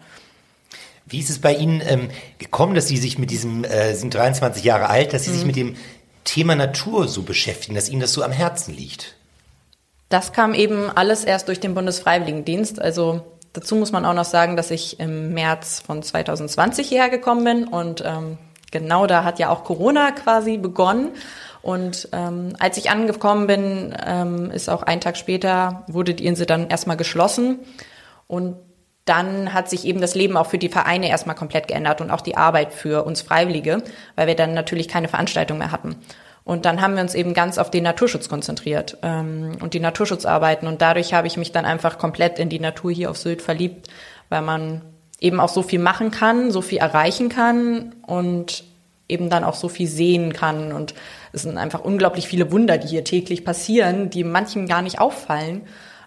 Wie 1.05 1.19
ist 1.19 1.29
es 1.29 1.39
bei 1.39 1.53
Ihnen 1.53 1.81
ähm, 1.86 2.10
gekommen, 2.38 2.75
dass 2.75 2.88
Sie 2.88 2.98
sich 2.98 3.17
mit 3.17 3.29
diesem, 3.31 3.63
äh, 3.63 3.93
sind 3.93 4.13
23 4.13 4.63
Jahre 4.63 4.89
alt, 4.89 5.13
dass 5.13 5.25
Sie 5.25 5.31
mhm. 5.31 5.36
sich 5.36 5.45
mit 5.45 5.55
dem 5.55 5.75
Thema 6.24 6.55
Natur 6.55 7.07
so 7.07 7.24
beschäftigen, 7.24 7.75
dass 7.75 7.89
Ihnen 7.89 8.01
das 8.01 8.13
so 8.13 8.24
am 8.24 8.31
Herzen 8.31 8.74
liegt? 8.74 9.15
Das 10.10 10.31
kam 10.31 10.53
eben 10.53 10.89
alles 10.89 11.25
erst 11.25 11.48
durch 11.48 11.60
den 11.60 11.74
Bundesfreiwilligendienst. 11.74 12.81
Also 12.81 13.22
dazu 13.51 13.75
muss 13.75 13.91
man 13.91 14.05
auch 14.05 14.13
noch 14.13 14.25
sagen, 14.25 14.55
dass 14.55 14.72
ich 14.72 15.00
im 15.00 15.33
März 15.33 15.81
von 15.86 16.03
2020 16.03 16.88
hierher 16.88 17.10
gekommen 17.10 17.43
bin 17.43 17.67
und 17.67 18.03
ähm, 18.05 18.38
genau 18.72 19.07
da 19.07 19.24
hat 19.24 19.39
ja 19.39 19.50
auch 19.50 19.63
Corona 19.63 20.12
quasi 20.12 20.57
begonnen. 20.57 21.12
Und 21.62 22.10
ähm, 22.12 22.55
als 22.60 22.77
ich 22.77 22.89
angekommen 22.89 23.48
bin, 23.48 23.95
ähm, 24.05 24.51
ist 24.51 24.69
auch 24.69 24.83
ein 24.83 25.00
Tag 25.00 25.15
später, 25.15 25.83
wurde 25.88 26.13
die 26.13 26.25
Insel 26.25 26.45
dann 26.45 26.67
erstmal 26.67 26.98
geschlossen. 26.98 27.60
Und 28.27 28.57
dann 29.05 29.53
hat 29.53 29.69
sich 29.69 29.86
eben 29.86 30.00
das 30.00 30.15
Leben 30.15 30.38
auch 30.38 30.48
für 30.48 30.57
die 30.57 30.69
Vereine 30.69 31.10
erstmal 31.10 31.36
komplett 31.36 31.67
geändert 31.67 32.00
und 32.00 32.10
auch 32.10 32.22
die 32.22 32.38
Arbeit 32.38 32.74
für 32.74 33.05
uns 33.05 33.22
Freiwillige, 33.22 33.83
weil 34.15 34.27
wir 34.27 34.36
dann 34.36 34.53
natürlich 34.53 34.88
keine 34.88 35.10
Veranstaltung 35.10 35.57
mehr 35.57 35.72
hatten. 35.72 35.98
Und 36.45 36.65
dann 36.65 36.81
haben 36.81 36.95
wir 36.95 37.01
uns 37.01 37.15
eben 37.15 37.33
ganz 37.33 37.57
auf 37.57 37.72
den 37.72 37.83
Naturschutz 37.83 38.27
konzentriert 38.27 38.98
ähm, 39.01 39.57
und 39.62 39.74
die 39.74 39.79
Naturschutzarbeiten. 39.79 40.67
Und 40.67 40.81
dadurch 40.81 41.13
habe 41.13 41.27
ich 41.27 41.38
mich 41.38 41.51
dann 41.51 41.65
einfach 41.65 41.98
komplett 41.98 42.38
in 42.38 42.50
die 42.50 42.60
Natur 42.60 42.91
hier 42.91 43.10
auf 43.10 43.17
Sylt 43.17 43.41
verliebt, 43.41 43.88
weil 44.29 44.41
man 44.41 44.81
eben 45.19 45.39
auch 45.39 45.50
so 45.50 45.63
viel 45.63 45.79
machen 45.79 46.12
kann, 46.12 46.51
so 46.51 46.62
viel 46.62 46.79
erreichen 46.79 47.29
kann 47.29 47.95
und 48.05 48.65
eben 49.07 49.29
dann 49.29 49.45
auch 49.45 49.53
so 49.53 49.69
viel 49.69 49.88
sehen 49.88 50.33
kann. 50.33 50.74
Und 50.74 50.93
es 51.31 51.43
sind 51.43 51.57
einfach 51.57 51.81
unglaublich 51.81 52.27
viele 52.27 52.51
Wunder, 52.51 52.77
die 52.77 52.88
hier 52.88 53.05
täglich 53.05 53.45
passieren, 53.45 54.10
die 54.10 54.25
manchen 54.25 54.67
gar 54.67 54.81
nicht 54.81 55.00
auffallen. 55.00 55.62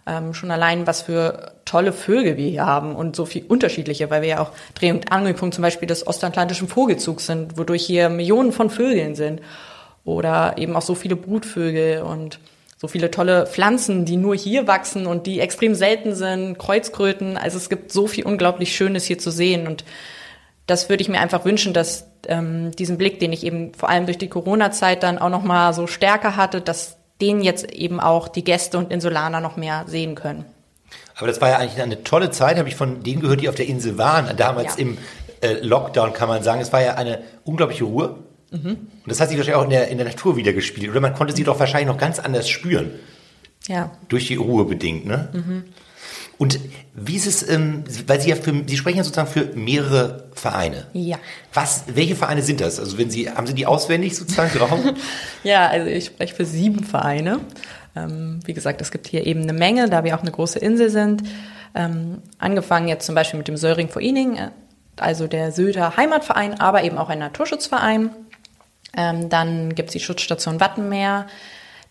Ähm, 0.08 0.34
schon 0.34 0.52
allein, 0.52 0.86
was 0.86 1.02
für 1.02 1.52
tolle 1.64 1.92
Vögel 1.92 2.36
wir 2.36 2.48
hier 2.48 2.64
haben 2.64 2.94
und 2.94 3.16
so 3.16 3.26
viel 3.26 3.44
unterschiedliche, 3.46 4.08
weil 4.08 4.22
wir 4.22 4.28
ja 4.28 4.40
auch 4.40 4.52
Dreh- 4.74 4.92
und 4.92 5.10
Angelpunkt 5.10 5.54
zum 5.54 5.62
Beispiel 5.62 5.88
des 5.88 6.06
ostatlantischen 6.06 6.68
Vogelzugs 6.68 7.26
sind, 7.26 7.58
wodurch 7.58 7.84
hier 7.84 8.08
Millionen 8.08 8.52
von 8.52 8.70
Vögeln 8.70 9.16
sind 9.16 9.40
oder 10.04 10.54
eben 10.58 10.76
auch 10.76 10.82
so 10.82 10.94
viele 10.94 11.16
Brutvögel 11.16 12.02
und 12.02 12.38
so 12.78 12.88
viele 12.88 13.10
tolle 13.10 13.46
Pflanzen, 13.46 14.04
die 14.04 14.16
nur 14.16 14.36
hier 14.36 14.66
wachsen 14.66 15.06
und 15.06 15.26
die 15.26 15.40
extrem 15.40 15.74
selten 15.74 16.14
sind, 16.14 16.58
Kreuzkröten. 16.58 17.36
Also 17.36 17.56
es 17.56 17.68
gibt 17.68 17.90
so 17.90 18.06
viel 18.06 18.24
unglaublich 18.24 18.76
Schönes 18.76 19.04
hier 19.04 19.18
zu 19.18 19.30
sehen 19.30 19.66
und 19.66 19.84
das 20.66 20.88
würde 20.88 21.02
ich 21.02 21.08
mir 21.08 21.20
einfach 21.20 21.44
wünschen, 21.44 21.72
dass 21.72 22.08
ähm, 22.28 22.70
diesen 22.72 22.98
Blick, 22.98 23.18
den 23.20 23.32
ich 23.32 23.44
eben 23.44 23.72
vor 23.74 23.88
allem 23.88 24.06
durch 24.06 24.18
die 24.18 24.28
Corona-Zeit 24.28 25.02
dann 25.02 25.18
auch 25.18 25.30
noch 25.30 25.42
mal 25.42 25.72
so 25.72 25.86
stärker 25.86 26.36
hatte, 26.36 26.60
dass 26.60 26.95
den 27.20 27.40
jetzt 27.40 27.70
eben 27.72 28.00
auch 28.00 28.28
die 28.28 28.44
Gäste 28.44 28.78
und 28.78 28.92
Insulaner 28.92 29.40
noch 29.40 29.56
mehr 29.56 29.84
sehen 29.86 30.14
können. 30.14 30.44
Aber 31.16 31.26
das 31.26 31.40
war 31.40 31.48
ja 31.48 31.56
eigentlich 31.56 31.80
eine 31.80 32.04
tolle 32.04 32.30
Zeit, 32.30 32.58
habe 32.58 32.68
ich 32.68 32.76
von 32.76 33.02
denen 33.02 33.22
gehört, 33.22 33.40
die 33.40 33.48
auf 33.48 33.54
der 33.54 33.66
Insel 33.66 33.96
waren, 33.96 34.36
damals 34.36 34.76
ja. 34.76 34.82
im 34.82 34.98
äh, 35.40 35.54
Lockdown 35.60 36.12
kann 36.12 36.28
man 36.28 36.42
sagen. 36.42 36.60
Es 36.60 36.72
war 36.72 36.82
ja 36.82 36.94
eine 36.94 37.22
unglaubliche 37.44 37.84
Ruhe. 37.84 38.18
Mhm. 38.50 38.68
Und 38.68 39.06
das 39.06 39.20
hat 39.20 39.28
sich 39.28 39.38
wahrscheinlich 39.38 39.60
auch 39.60 39.64
in 39.64 39.70
der, 39.70 39.88
in 39.88 39.98
der 39.98 40.06
Natur 40.06 40.36
wieder 40.36 40.52
Oder 40.52 41.00
man 41.00 41.14
konnte 41.14 41.34
sie 41.34 41.44
doch 41.44 41.58
wahrscheinlich 41.58 41.88
noch 41.88 41.98
ganz 41.98 42.18
anders 42.18 42.48
spüren. 42.48 42.90
Ja. 43.66 43.90
Durch 44.08 44.26
die 44.26 44.36
Ruhe 44.36 44.64
bedingt, 44.64 45.06
ne? 45.06 45.28
Mhm. 45.32 45.64
Und 46.38 46.60
wie 46.94 47.16
ist 47.16 47.26
es, 47.26 47.48
ähm, 47.48 47.84
weil 48.06 48.20
Sie 48.20 48.28
ja 48.28 48.36
für, 48.36 48.52
Sie 48.66 48.76
sprechen 48.76 48.98
ja 48.98 49.04
sozusagen 49.04 49.30
für 49.30 49.56
mehrere 49.56 50.28
Vereine. 50.34 50.86
Ja. 50.92 51.16
Was, 51.54 51.84
welche 51.86 52.14
Vereine 52.14 52.42
sind 52.42 52.60
das? 52.60 52.78
Also 52.78 52.98
wenn 52.98 53.10
Sie, 53.10 53.30
haben 53.30 53.46
Sie 53.46 53.54
die 53.54 53.66
auswendig 53.66 54.16
sozusagen 54.16 54.56
drauf? 54.58 54.78
Ja, 55.44 55.68
also 55.68 55.86
ich 55.88 56.06
spreche 56.06 56.34
für 56.34 56.44
sieben 56.44 56.84
Vereine. 56.84 57.40
Ähm, 57.94 58.40
wie 58.44 58.52
gesagt, 58.52 58.80
es 58.80 58.90
gibt 58.90 59.06
hier 59.06 59.26
eben 59.26 59.42
eine 59.42 59.52
Menge, 59.52 59.88
da 59.88 60.04
wir 60.04 60.16
auch 60.16 60.22
eine 60.22 60.30
große 60.30 60.58
Insel 60.58 60.90
sind. 60.90 61.22
Ähm, 61.74 62.22
angefangen 62.38 62.88
jetzt 62.88 63.06
zum 63.06 63.14
Beispiel 63.14 63.38
mit 63.38 63.48
dem 63.48 63.56
Söring 63.56 63.88
vor 63.88 64.02
Ining, 64.02 64.36
äh, 64.36 64.50
also 64.96 65.26
der 65.26 65.52
Söder 65.52 65.96
Heimatverein, 65.96 66.60
aber 66.60 66.84
eben 66.84 66.98
auch 66.98 67.08
ein 67.08 67.18
Naturschutzverein. 67.18 68.10
Ähm, 68.96 69.28
dann 69.28 69.74
gibt 69.74 69.90
es 69.90 69.92
die 69.92 70.00
Schutzstation 70.00 70.60
Wattenmeer, 70.60 71.26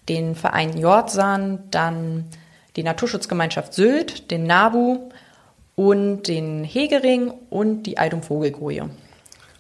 den 0.10 0.36
Verein 0.36 0.78
Jordsand, 0.78 1.74
dann 1.74 2.26
die 2.76 2.84
Naturschutzgemeinschaft 2.84 3.74
Sylt, 3.74 4.32
den 4.32 4.46
NABU 4.46 5.10
und 5.76 6.24
den 6.24 6.64
Hegering 6.64 7.32
und 7.50 7.84
die 7.84 7.98
Eidum 7.98 8.24
Vogelkoje. 8.24 8.90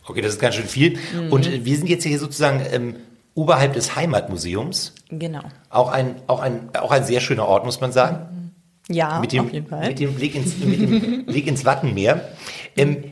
Okay, 0.07 0.21
das 0.21 0.33
ist 0.33 0.39
ganz 0.39 0.55
schön 0.55 0.67
viel. 0.67 0.97
Mhm. 1.13 1.31
Und 1.31 1.47
äh, 1.47 1.65
wir 1.65 1.77
sind 1.77 1.89
jetzt 1.89 2.03
hier 2.03 2.19
sozusagen 2.19 2.61
ähm, 2.71 2.95
oberhalb 3.33 3.73
des 3.73 3.95
Heimatmuseums. 3.95 4.93
Genau. 5.09 5.43
Auch 5.69 5.91
ein, 5.91 6.15
auch 6.27 6.39
ein, 6.39 6.69
auch 6.77 6.91
ein 6.91 7.03
sehr 7.03 7.21
schöner 7.21 7.47
Ort, 7.47 7.65
muss 7.65 7.81
man 7.81 7.91
sagen. 7.91 8.51
Ja, 8.87 9.19
mit 9.19 9.31
dem, 9.31 9.45
auf 9.45 9.53
jeden 9.53 9.67
Fall. 9.67 9.87
Mit 9.87 9.99
dem 9.99 10.13
Blick 10.13 10.35
ins, 10.35 10.57
mit 10.57 10.79
dem 10.79 11.25
Blick 11.25 11.47
ins 11.47 11.65
Wattenmeer. 11.65 12.29
Ähm, 12.77 13.03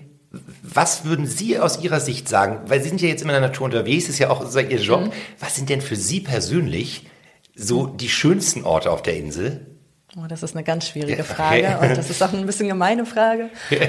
was 0.62 1.06
würden 1.06 1.28
Sie 1.28 1.60
aus 1.60 1.82
Ihrer 1.84 2.00
Sicht 2.00 2.30
sagen? 2.30 2.62
Weil 2.68 2.82
Sie 2.82 2.90
sind 2.90 3.02
ja 3.02 3.08
jetzt 3.08 3.22
immer 3.22 3.36
in 3.36 3.42
der 3.42 3.50
Natur 3.50 3.66
unterwegs, 3.66 4.10
ist 4.10 4.20
ja 4.20 4.30
auch 4.30 4.56
Ihr 4.56 4.80
Job. 4.80 5.06
Mhm. 5.06 5.12
Was 5.40 5.56
sind 5.56 5.70
denn 5.70 5.82
für 5.82 5.96
Sie 5.96 6.20
persönlich 6.22 7.08
so 7.56 7.86
die 7.88 8.10
schönsten 8.10 8.64
Orte 8.64 8.92
auf 8.92 9.02
der 9.02 9.18
Insel? 9.18 9.73
Oh, 10.16 10.28
das 10.28 10.44
ist 10.44 10.56
eine 10.56 10.64
ganz 10.64 10.88
schwierige. 10.88 11.24
Frage 11.24 11.78
und 11.82 11.98
das 11.98 12.10
ist 12.10 12.22
auch 12.22 12.34
ein 12.34 12.46
bisschen 12.46 12.68
gemeine 12.68 13.06
Frage. 13.06 13.50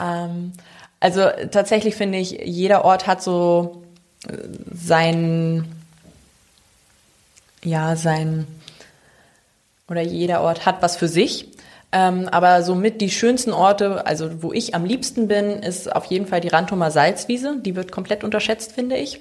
ähm, 0.00 0.52
also 1.00 1.28
tatsächlich 1.50 1.96
finde 1.96 2.18
ich, 2.18 2.30
jeder 2.44 2.84
Ort 2.84 3.06
hat 3.06 3.22
so 3.22 3.82
äh, 4.28 4.36
sein, 4.72 5.64
ja, 7.64 7.96
sein, 7.96 8.46
oder 9.88 10.02
jeder 10.02 10.42
Ort 10.42 10.66
hat 10.66 10.82
was 10.82 10.96
für 10.96 11.08
sich. 11.08 11.48
Ähm, 11.92 12.28
aber 12.28 12.62
somit 12.62 13.00
die 13.00 13.10
schönsten 13.10 13.52
Orte, 13.52 14.06
also 14.06 14.42
wo 14.42 14.52
ich 14.52 14.76
am 14.76 14.84
liebsten 14.84 15.26
bin, 15.26 15.62
ist 15.62 15.92
auf 15.92 16.04
jeden 16.04 16.26
Fall 16.26 16.40
die 16.40 16.48
Rantumer 16.48 16.92
Salzwiese. 16.92 17.56
Die 17.60 17.74
wird 17.74 17.90
komplett 17.90 18.22
unterschätzt, 18.22 18.72
finde 18.72 18.96
ich. 18.96 19.20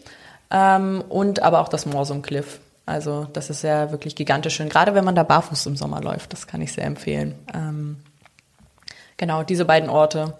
Ähm, 0.51 1.03
und 1.09 1.41
aber 1.41 1.61
auch 1.61 1.69
das 1.69 1.87
Morsum 1.87 2.21
Cliff. 2.21 2.59
Also 2.89 3.27
das 3.33 3.49
ist 3.49 3.63
ja 3.63 3.91
wirklich 3.91 4.15
gigantisch 4.15 4.55
schön, 4.55 4.67
gerade 4.69 4.95
wenn 4.95 5.05
man 5.05 5.15
da 5.15 5.23
barfuß 5.23 5.65
im 5.67 5.75
Sommer 5.75 6.01
läuft. 6.01 6.33
Das 6.33 6.47
kann 6.47 6.61
ich 6.61 6.73
sehr 6.73 6.85
empfehlen. 6.85 7.35
Ähm, 7.53 7.97
genau, 9.17 9.43
diese 9.43 9.65
beiden 9.65 9.89
Orte 9.89 10.33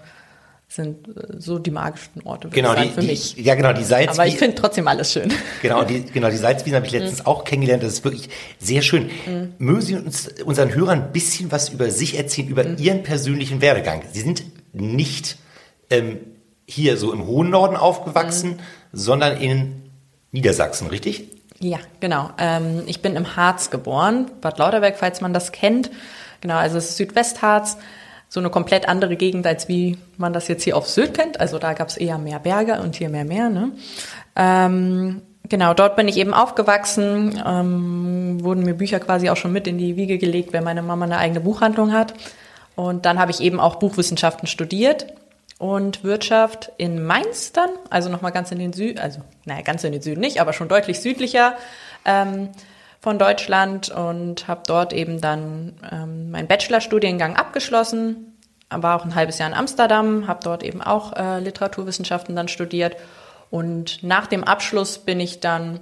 sind 0.68 1.08
äh, 1.08 1.40
so 1.40 1.58
die 1.60 1.72
magischsten 1.72 2.24
Orte 2.24 2.50
Genau, 2.50 2.76
die, 2.76 2.90
für 2.90 3.02
die, 3.02 3.08
mich. 3.08 3.36
ja 3.38 3.56
genau, 3.56 3.74
die 3.74 3.84
Salz. 3.84 4.12
Aber 4.12 4.28
ich 4.28 4.38
finde 4.38 4.56
trotzdem 4.56 4.88
alles 4.88 5.12
schön. 5.14 5.32
Genau, 5.62 5.84
die, 5.84 6.02
genau, 6.14 6.30
die 6.30 6.38
Salzwiesen 6.38 6.76
habe 6.76 6.86
ich 6.86 6.92
letztens 6.92 7.26
auch 7.26 7.44
kennengelernt. 7.44 7.84
Das 7.84 7.94
ist 7.94 8.04
wirklich 8.04 8.30
sehr 8.60 8.82
schön. 8.82 9.10
Mögen 9.58 9.82
Sie 9.82 9.96
uns, 9.96 10.28
unseren 10.46 10.74
Hörern 10.74 11.04
ein 11.04 11.12
bisschen 11.12 11.52
was 11.52 11.70
über 11.70 11.90
sich 11.92 12.18
erzählen, 12.18 12.48
über 12.50 12.64
Mhm. 12.64 12.78
Ihren 12.78 13.04
persönlichen 13.04 13.62
Werdegang? 13.62 14.04
Sie 14.12 14.22
sind 14.22 14.44
nicht 14.74 15.38
ähm, 15.90 16.18
hier 16.68 16.98
so 16.98 17.12
im 17.14 17.26
hohen 17.26 17.50
Norden 17.50 17.76
aufgewachsen, 17.76 18.52
Mhm. 18.52 18.58
sondern 18.92 19.38
in 19.38 19.90
Niedersachsen, 20.32 20.88
richtig? 20.88 21.30
Ja, 21.62 21.80
genau. 22.00 22.30
Ähm, 22.38 22.84
ich 22.88 23.02
bin 23.02 23.16
im 23.16 23.36
Harz 23.36 23.70
geboren, 23.70 24.32
Bad 24.42 24.58
Lauterberg, 24.58 24.98
falls 24.98 25.20
man 25.20 25.34
das 25.34 25.52
kennt. 25.52 25.92
Genau, 26.42 26.56
also 26.56 26.78
es 26.78 26.92
ist 26.92 26.98
Südwestharz, 26.98 27.78
so 28.30 28.40
eine 28.40 28.50
komplett 28.50 28.88
andere 28.88 29.18
Gegend, 29.18 29.46
als 29.46 29.68
wie 29.68 29.98
man 30.18 30.32
das 30.32 30.48
jetzt 30.48 30.64
hier 30.64 30.78
auf 30.78 30.88
Sylt 30.88 31.16
kennt. 31.16 31.40
Also 31.40 31.60
da 31.60 31.74
gab 31.74 31.90
es 31.90 31.98
eher 31.98 32.18
mehr 32.18 32.40
Berge 32.40 32.80
und 32.82 32.96
hier 32.96 33.10
mehr 33.10 33.26
Meer. 33.26 33.50
Ne? 33.50 33.72
Ähm, 34.38 35.22
genau, 35.50 35.74
dort 35.74 35.98
bin 35.98 36.08
ich 36.08 36.16
eben 36.16 36.34
aufgewachsen, 36.34 37.42
ähm, 37.46 38.38
wurden 38.42 38.64
mir 38.64 38.76
Bücher 38.76 39.02
quasi 39.02 39.30
auch 39.30 39.38
schon 39.38 39.52
mit 39.52 39.68
in 39.68 39.78
die 39.78 39.98
Wiege 39.98 40.18
gelegt, 40.18 40.54
wenn 40.54 40.64
meine 40.64 40.82
Mama 40.82 41.06
eine 41.06 41.18
eigene 41.18 41.42
Buchhandlung 41.42 41.92
hat. 41.92 42.14
Und 42.76 43.06
dann 43.06 43.20
habe 43.20 43.32
ich 43.32 43.42
eben 43.42 43.60
auch 43.60 43.76
Buchwissenschaften 43.76 44.48
studiert 44.48 45.08
und 45.60 46.06
Wirtschaft 46.06 46.72
in 46.78 47.06
Mainz 47.06 47.52
dann, 47.52 47.70
also 47.90 48.10
nochmal 48.10 48.32
ganz 48.32 48.52
in 48.52 48.58
den 48.60 48.74
Süden, 48.74 48.98
also 48.98 49.20
naja, 49.46 49.62
ganz 49.62 49.84
in 49.84 49.92
den 49.92 50.02
Süden 50.02 50.22
nicht, 50.22 50.42
aber 50.42 50.54
schon 50.54 50.70
deutlich 50.70 51.02
südlicher 51.02 51.54
ähm, 52.06 52.50
von 53.02 53.20
Deutschland 53.20 53.90
und 53.90 54.48
habe 54.48 54.62
dort 54.66 54.94
eben 54.94 55.22
dann 55.22 55.74
ähm, 55.92 56.32
meinen 56.32 56.48
Bachelorstudiengang 56.48 57.36
abgeschlossen, 57.36 58.38
war 58.70 58.96
auch 58.96 59.06
ein 59.06 59.16
halbes 59.16 59.38
Jahr 59.38 59.50
in 59.50 59.56
Amsterdam, 59.56 60.28
habe 60.28 60.40
dort 60.44 60.64
eben 60.64 60.82
auch 60.82 61.14
äh, 61.14 61.40
Literaturwissenschaften 61.40 62.38
dann 62.38 62.48
studiert 62.48 62.96
und 63.50 64.02
nach 64.02 64.28
dem 64.28 64.46
Abschluss 64.46 64.98
bin 64.98 65.20
ich 65.20 65.42
dann 65.42 65.82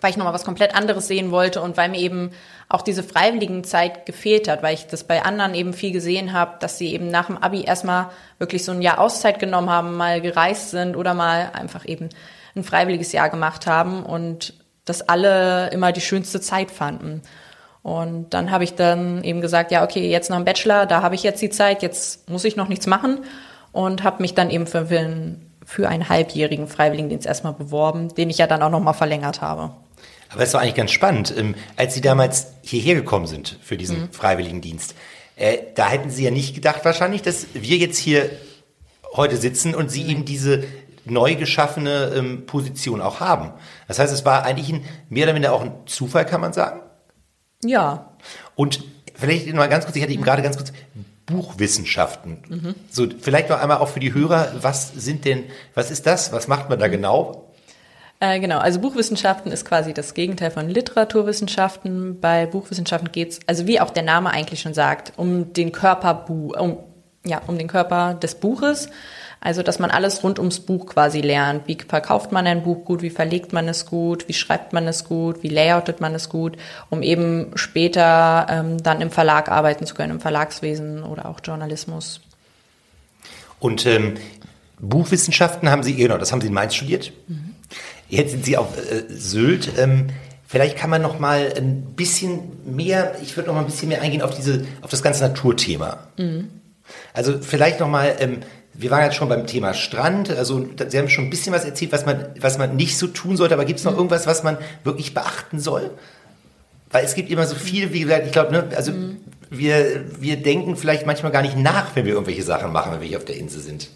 weil 0.00 0.10
ich 0.10 0.16
nochmal 0.16 0.34
was 0.34 0.44
komplett 0.44 0.74
anderes 0.74 1.08
sehen 1.08 1.30
wollte 1.30 1.60
und 1.60 1.76
weil 1.76 1.88
mir 1.88 2.00
eben 2.00 2.30
auch 2.68 2.82
diese 2.82 3.02
Freiwilligenzeit 3.02 4.06
gefehlt 4.06 4.48
hat, 4.48 4.62
weil 4.62 4.74
ich 4.74 4.86
das 4.86 5.04
bei 5.04 5.24
anderen 5.24 5.54
eben 5.54 5.72
viel 5.72 5.92
gesehen 5.92 6.32
habe, 6.32 6.56
dass 6.60 6.78
sie 6.78 6.92
eben 6.92 7.10
nach 7.10 7.26
dem 7.26 7.38
Abi 7.38 7.62
erstmal 7.62 8.10
wirklich 8.38 8.64
so 8.64 8.72
ein 8.72 8.82
Jahr 8.82 8.98
Auszeit 8.98 9.38
genommen 9.38 9.70
haben, 9.70 9.96
mal 9.96 10.20
gereist 10.20 10.70
sind 10.70 10.96
oder 10.96 11.14
mal 11.14 11.50
einfach 11.52 11.86
eben 11.86 12.08
ein 12.54 12.64
freiwilliges 12.64 13.12
Jahr 13.12 13.28
gemacht 13.28 13.66
haben 13.66 14.04
und 14.04 14.54
das 14.84 15.02
alle 15.08 15.70
immer 15.70 15.92
die 15.92 16.00
schönste 16.00 16.40
Zeit 16.40 16.70
fanden. 16.70 17.22
Und 17.82 18.34
dann 18.34 18.50
habe 18.50 18.64
ich 18.64 18.74
dann 18.74 19.24
eben 19.24 19.40
gesagt, 19.40 19.70
ja, 19.70 19.82
okay, 19.84 20.10
jetzt 20.10 20.28
nach 20.30 20.36
dem 20.36 20.44
Bachelor, 20.44 20.86
da 20.86 21.02
habe 21.02 21.14
ich 21.14 21.22
jetzt 21.22 21.40
die 21.40 21.50
Zeit, 21.50 21.82
jetzt 21.82 22.28
muss 22.28 22.44
ich 22.44 22.56
noch 22.56 22.68
nichts 22.68 22.86
machen 22.86 23.20
und 23.72 24.02
habe 24.02 24.22
mich 24.22 24.34
dann 24.34 24.50
eben 24.50 24.66
für, 24.66 24.86
für 25.64 25.88
einen 25.88 26.08
halbjährigen 26.08 26.68
Freiwilligendienst 26.68 27.26
erstmal 27.26 27.54
beworben, 27.54 28.14
den 28.14 28.28
ich 28.28 28.38
ja 28.38 28.46
dann 28.46 28.62
auch 28.62 28.70
nochmal 28.70 28.94
verlängert 28.94 29.40
habe. 29.40 29.70
Aber 30.32 30.42
es 30.42 30.54
war 30.54 30.60
eigentlich 30.60 30.74
ganz 30.76 30.90
spannend. 30.92 31.34
Ähm, 31.36 31.54
als 31.76 31.94
Sie 31.94 32.00
damals 32.00 32.48
hierher 32.62 32.94
gekommen 32.94 33.26
sind 33.26 33.58
für 33.62 33.76
diesen 33.76 34.02
Mhm. 34.02 34.12
Freiwilligendienst, 34.12 34.94
äh, 35.36 35.58
da 35.74 35.88
hätten 35.88 36.10
Sie 36.10 36.24
ja 36.24 36.30
nicht 36.30 36.54
gedacht 36.54 36.84
wahrscheinlich, 36.84 37.22
dass 37.22 37.46
wir 37.54 37.76
jetzt 37.78 37.98
hier 37.98 38.30
heute 39.14 39.36
sitzen 39.36 39.74
und 39.74 39.90
Sie 39.90 40.06
eben 40.06 40.24
diese 40.24 40.64
neu 41.04 41.34
geschaffene 41.34 42.12
ähm, 42.14 42.46
Position 42.46 43.00
auch 43.00 43.20
haben. 43.20 43.52
Das 43.88 43.98
heißt, 43.98 44.12
es 44.12 44.24
war 44.24 44.44
eigentlich 44.44 44.70
ein, 44.72 44.84
mehr 45.08 45.24
oder 45.24 45.32
minder 45.32 45.52
auch 45.52 45.62
ein 45.62 45.72
Zufall, 45.86 46.26
kann 46.26 46.40
man 46.40 46.52
sagen. 46.52 46.80
Ja, 47.64 48.12
Und 48.54 48.84
vielleicht 49.14 49.48
noch 49.48 49.54
mal 49.54 49.68
ganz 49.68 49.84
kurz, 49.84 49.96
ich 49.96 50.02
hatte 50.02 50.12
eben 50.12 50.22
gerade 50.22 50.42
ganz 50.42 50.56
kurz 50.56 50.72
Buchwissenschaften. 51.26 52.38
Mhm. 52.48 52.74
So, 52.90 53.06
vielleicht 53.20 53.48
noch 53.50 53.60
einmal 53.60 53.78
auch 53.78 53.88
für 53.88 54.00
die 54.00 54.12
Hörer, 54.14 54.52
was 54.60 54.92
sind 54.94 55.24
denn, 55.24 55.44
was 55.74 55.90
ist 55.90 56.06
das? 56.06 56.32
Was 56.32 56.48
macht 56.48 56.68
man 56.68 56.78
da 56.78 56.88
genau? 56.88 57.49
Äh, 58.22 58.38
genau, 58.38 58.58
also 58.58 58.80
Buchwissenschaften 58.80 59.50
ist 59.50 59.64
quasi 59.64 59.94
das 59.94 60.12
Gegenteil 60.12 60.50
von 60.50 60.68
Literaturwissenschaften. 60.68 62.20
Bei 62.20 62.44
Buchwissenschaften 62.44 63.10
geht's, 63.10 63.40
also 63.46 63.66
wie 63.66 63.80
auch 63.80 63.90
der 63.90 64.02
Name 64.02 64.30
eigentlich 64.30 64.60
schon 64.60 64.74
sagt, 64.74 65.14
um 65.16 65.54
den 65.54 65.72
Körper, 65.72 66.26
um, 66.28 66.76
ja, 67.24 67.40
um 67.46 67.56
den 67.56 67.66
Körper 67.66 68.12
des 68.14 68.34
Buches. 68.34 68.90
Also, 69.42 69.62
dass 69.62 69.78
man 69.78 69.90
alles 69.90 70.22
rund 70.22 70.38
ums 70.38 70.60
Buch 70.60 70.84
quasi 70.84 71.22
lernt. 71.22 71.66
Wie 71.66 71.78
verkauft 71.88 72.30
man 72.30 72.46
ein 72.46 72.62
Buch 72.62 72.84
gut? 72.84 73.00
Wie 73.00 73.08
verlegt 73.08 73.54
man 73.54 73.68
es 73.68 73.86
gut? 73.86 74.28
Wie 74.28 74.34
schreibt 74.34 74.74
man 74.74 74.86
es 74.86 75.04
gut? 75.04 75.42
Wie 75.42 75.48
layoutet 75.48 76.02
man 76.02 76.14
es 76.14 76.28
gut? 76.28 76.58
Um 76.90 77.02
eben 77.02 77.52
später 77.54 78.46
ähm, 78.50 78.82
dann 78.82 79.00
im 79.00 79.10
Verlag 79.10 79.50
arbeiten 79.50 79.86
zu 79.86 79.94
können, 79.94 80.12
im 80.12 80.20
Verlagswesen 80.20 81.04
oder 81.04 81.24
auch 81.24 81.40
Journalismus. 81.42 82.20
Und 83.60 83.86
ähm, 83.86 84.16
Buchwissenschaften 84.78 85.70
haben 85.70 85.82
Sie, 85.82 85.96
genau, 85.96 86.18
das 86.18 86.32
haben 86.32 86.42
Sie 86.42 86.48
in 86.48 86.52
Mainz 86.52 86.74
studiert. 86.74 87.10
Jetzt 88.10 88.32
sind 88.32 88.44
Sie 88.44 88.56
auf 88.56 88.76
äh, 88.76 89.04
Sylt. 89.08 89.70
Ähm, 89.78 90.08
vielleicht 90.46 90.76
kann 90.76 90.90
man 90.90 91.00
noch 91.00 91.18
mal 91.18 91.52
ein 91.56 91.94
bisschen 91.94 92.40
mehr, 92.66 93.16
ich 93.22 93.36
würde 93.36 93.48
noch 93.48 93.54
mal 93.54 93.60
ein 93.60 93.66
bisschen 93.66 93.88
mehr 93.88 94.02
eingehen 94.02 94.20
auf 94.20 94.34
diese, 94.34 94.66
auf 94.82 94.90
das 94.90 95.02
ganze 95.02 95.22
Naturthema. 95.22 96.08
Also 97.14 97.38
vielleicht 97.40 97.78
noch 97.78 97.88
mal, 97.88 98.16
ähm, 98.18 98.38
wir 98.74 98.90
waren 98.90 99.04
jetzt 99.04 99.14
schon 99.14 99.28
beim 99.28 99.46
Thema 99.46 99.74
Strand. 99.74 100.30
Also 100.30 100.66
Sie 100.88 100.98
haben 100.98 101.08
schon 101.08 101.24
ein 101.24 101.30
bisschen 101.30 101.52
was 101.52 101.64
erzählt, 101.64 101.92
was 101.92 102.04
man, 102.04 102.26
was 102.40 102.58
man 102.58 102.74
nicht 102.74 102.98
so 102.98 103.06
tun 103.06 103.36
sollte. 103.36 103.54
Aber 103.54 103.64
gibt 103.64 103.78
es 103.78 103.84
noch 103.84 103.96
irgendwas, 103.96 104.26
was 104.26 104.42
man 104.42 104.58
wirklich 104.82 105.14
beachten 105.14 105.60
soll? 105.60 105.90
Weil 106.90 107.04
es 107.04 107.14
gibt 107.14 107.30
immer 107.30 107.46
so 107.46 107.54
viel, 107.54 107.92
wie 107.92 108.00
gesagt, 108.00 108.26
ich 108.26 108.32
glaube, 108.32 108.50
ne, 108.50 108.68
also 108.74 108.92
wir, 109.50 110.04
wir 110.18 110.36
denken 110.36 110.76
vielleicht 110.76 111.06
manchmal 111.06 111.30
gar 111.30 111.42
nicht 111.42 111.56
nach, 111.56 111.94
wenn 111.94 112.04
wir 112.04 112.14
irgendwelche 112.14 112.42
Sachen 112.42 112.72
machen, 112.72 112.92
wenn 112.92 113.00
wir 113.00 113.06
hier 113.06 113.18
auf 113.18 113.24
der 113.24 113.36
Insel 113.36 113.60
sind. 113.60 113.88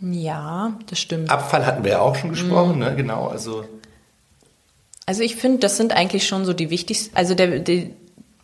Ja, 0.00 0.74
das 0.86 1.00
stimmt. 1.00 1.30
Abfall 1.30 1.66
hatten 1.66 1.84
wir 1.84 1.92
ja 1.92 2.00
auch 2.00 2.14
schon 2.14 2.30
gesprochen, 2.30 2.78
ne? 2.78 2.94
Genau, 2.96 3.26
also. 3.26 3.64
Also 5.06 5.22
ich 5.22 5.36
finde, 5.36 5.58
das 5.58 5.76
sind 5.76 5.92
eigentlich 5.92 6.26
schon 6.26 6.44
so 6.44 6.52
die 6.52 6.70
wichtigsten, 6.70 7.16
also 7.16 7.34
der, 7.34 7.58
die, 7.58 7.94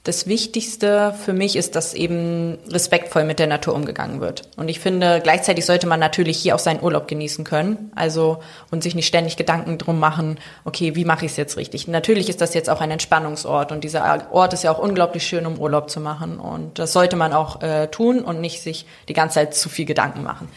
Das 0.02 0.26
Wichtigste 0.26 1.14
für 1.24 1.32
mich 1.32 1.56
ist, 1.56 1.76
dass 1.76 1.94
eben 1.94 2.58
respektvoll 2.68 3.24
mit 3.24 3.38
der 3.38 3.46
Natur 3.46 3.74
umgegangen 3.74 4.20
wird. 4.20 4.42
Und 4.58 4.68
ich 4.68 4.78
finde, 4.78 5.20
gleichzeitig 5.22 5.64
sollte 5.64 5.86
man 5.86 5.98
natürlich 5.98 6.36
hier 6.36 6.54
auch 6.54 6.58
seinen 6.58 6.82
Urlaub 6.82 7.08
genießen 7.08 7.42
können. 7.42 7.90
Also 7.94 8.40
und 8.70 8.82
sich 8.82 8.94
nicht 8.94 9.06
ständig 9.06 9.38
Gedanken 9.38 9.78
drum 9.78 9.98
machen, 9.98 10.38
okay, 10.66 10.94
wie 10.94 11.06
mache 11.06 11.24
ich 11.24 11.30
es 11.30 11.38
jetzt 11.38 11.56
richtig? 11.56 11.88
Natürlich 11.88 12.28
ist 12.28 12.42
das 12.42 12.52
jetzt 12.52 12.68
auch 12.68 12.82
ein 12.82 12.90
Entspannungsort 12.90 13.72
und 13.72 13.82
dieser 13.82 14.30
Ort 14.30 14.52
ist 14.52 14.62
ja 14.62 14.70
auch 14.72 14.78
unglaublich 14.78 15.26
schön, 15.26 15.46
um 15.46 15.58
Urlaub 15.58 15.88
zu 15.88 16.00
machen. 16.00 16.38
Und 16.38 16.78
das 16.78 16.92
sollte 16.92 17.16
man 17.16 17.32
auch 17.32 17.62
äh, 17.62 17.86
tun 17.86 18.20
und 18.20 18.42
nicht 18.42 18.60
sich 18.60 18.84
die 19.08 19.14
ganze 19.14 19.36
Zeit 19.36 19.54
zu 19.54 19.70
viel 19.70 19.86
Gedanken 19.86 20.22
machen. 20.22 20.50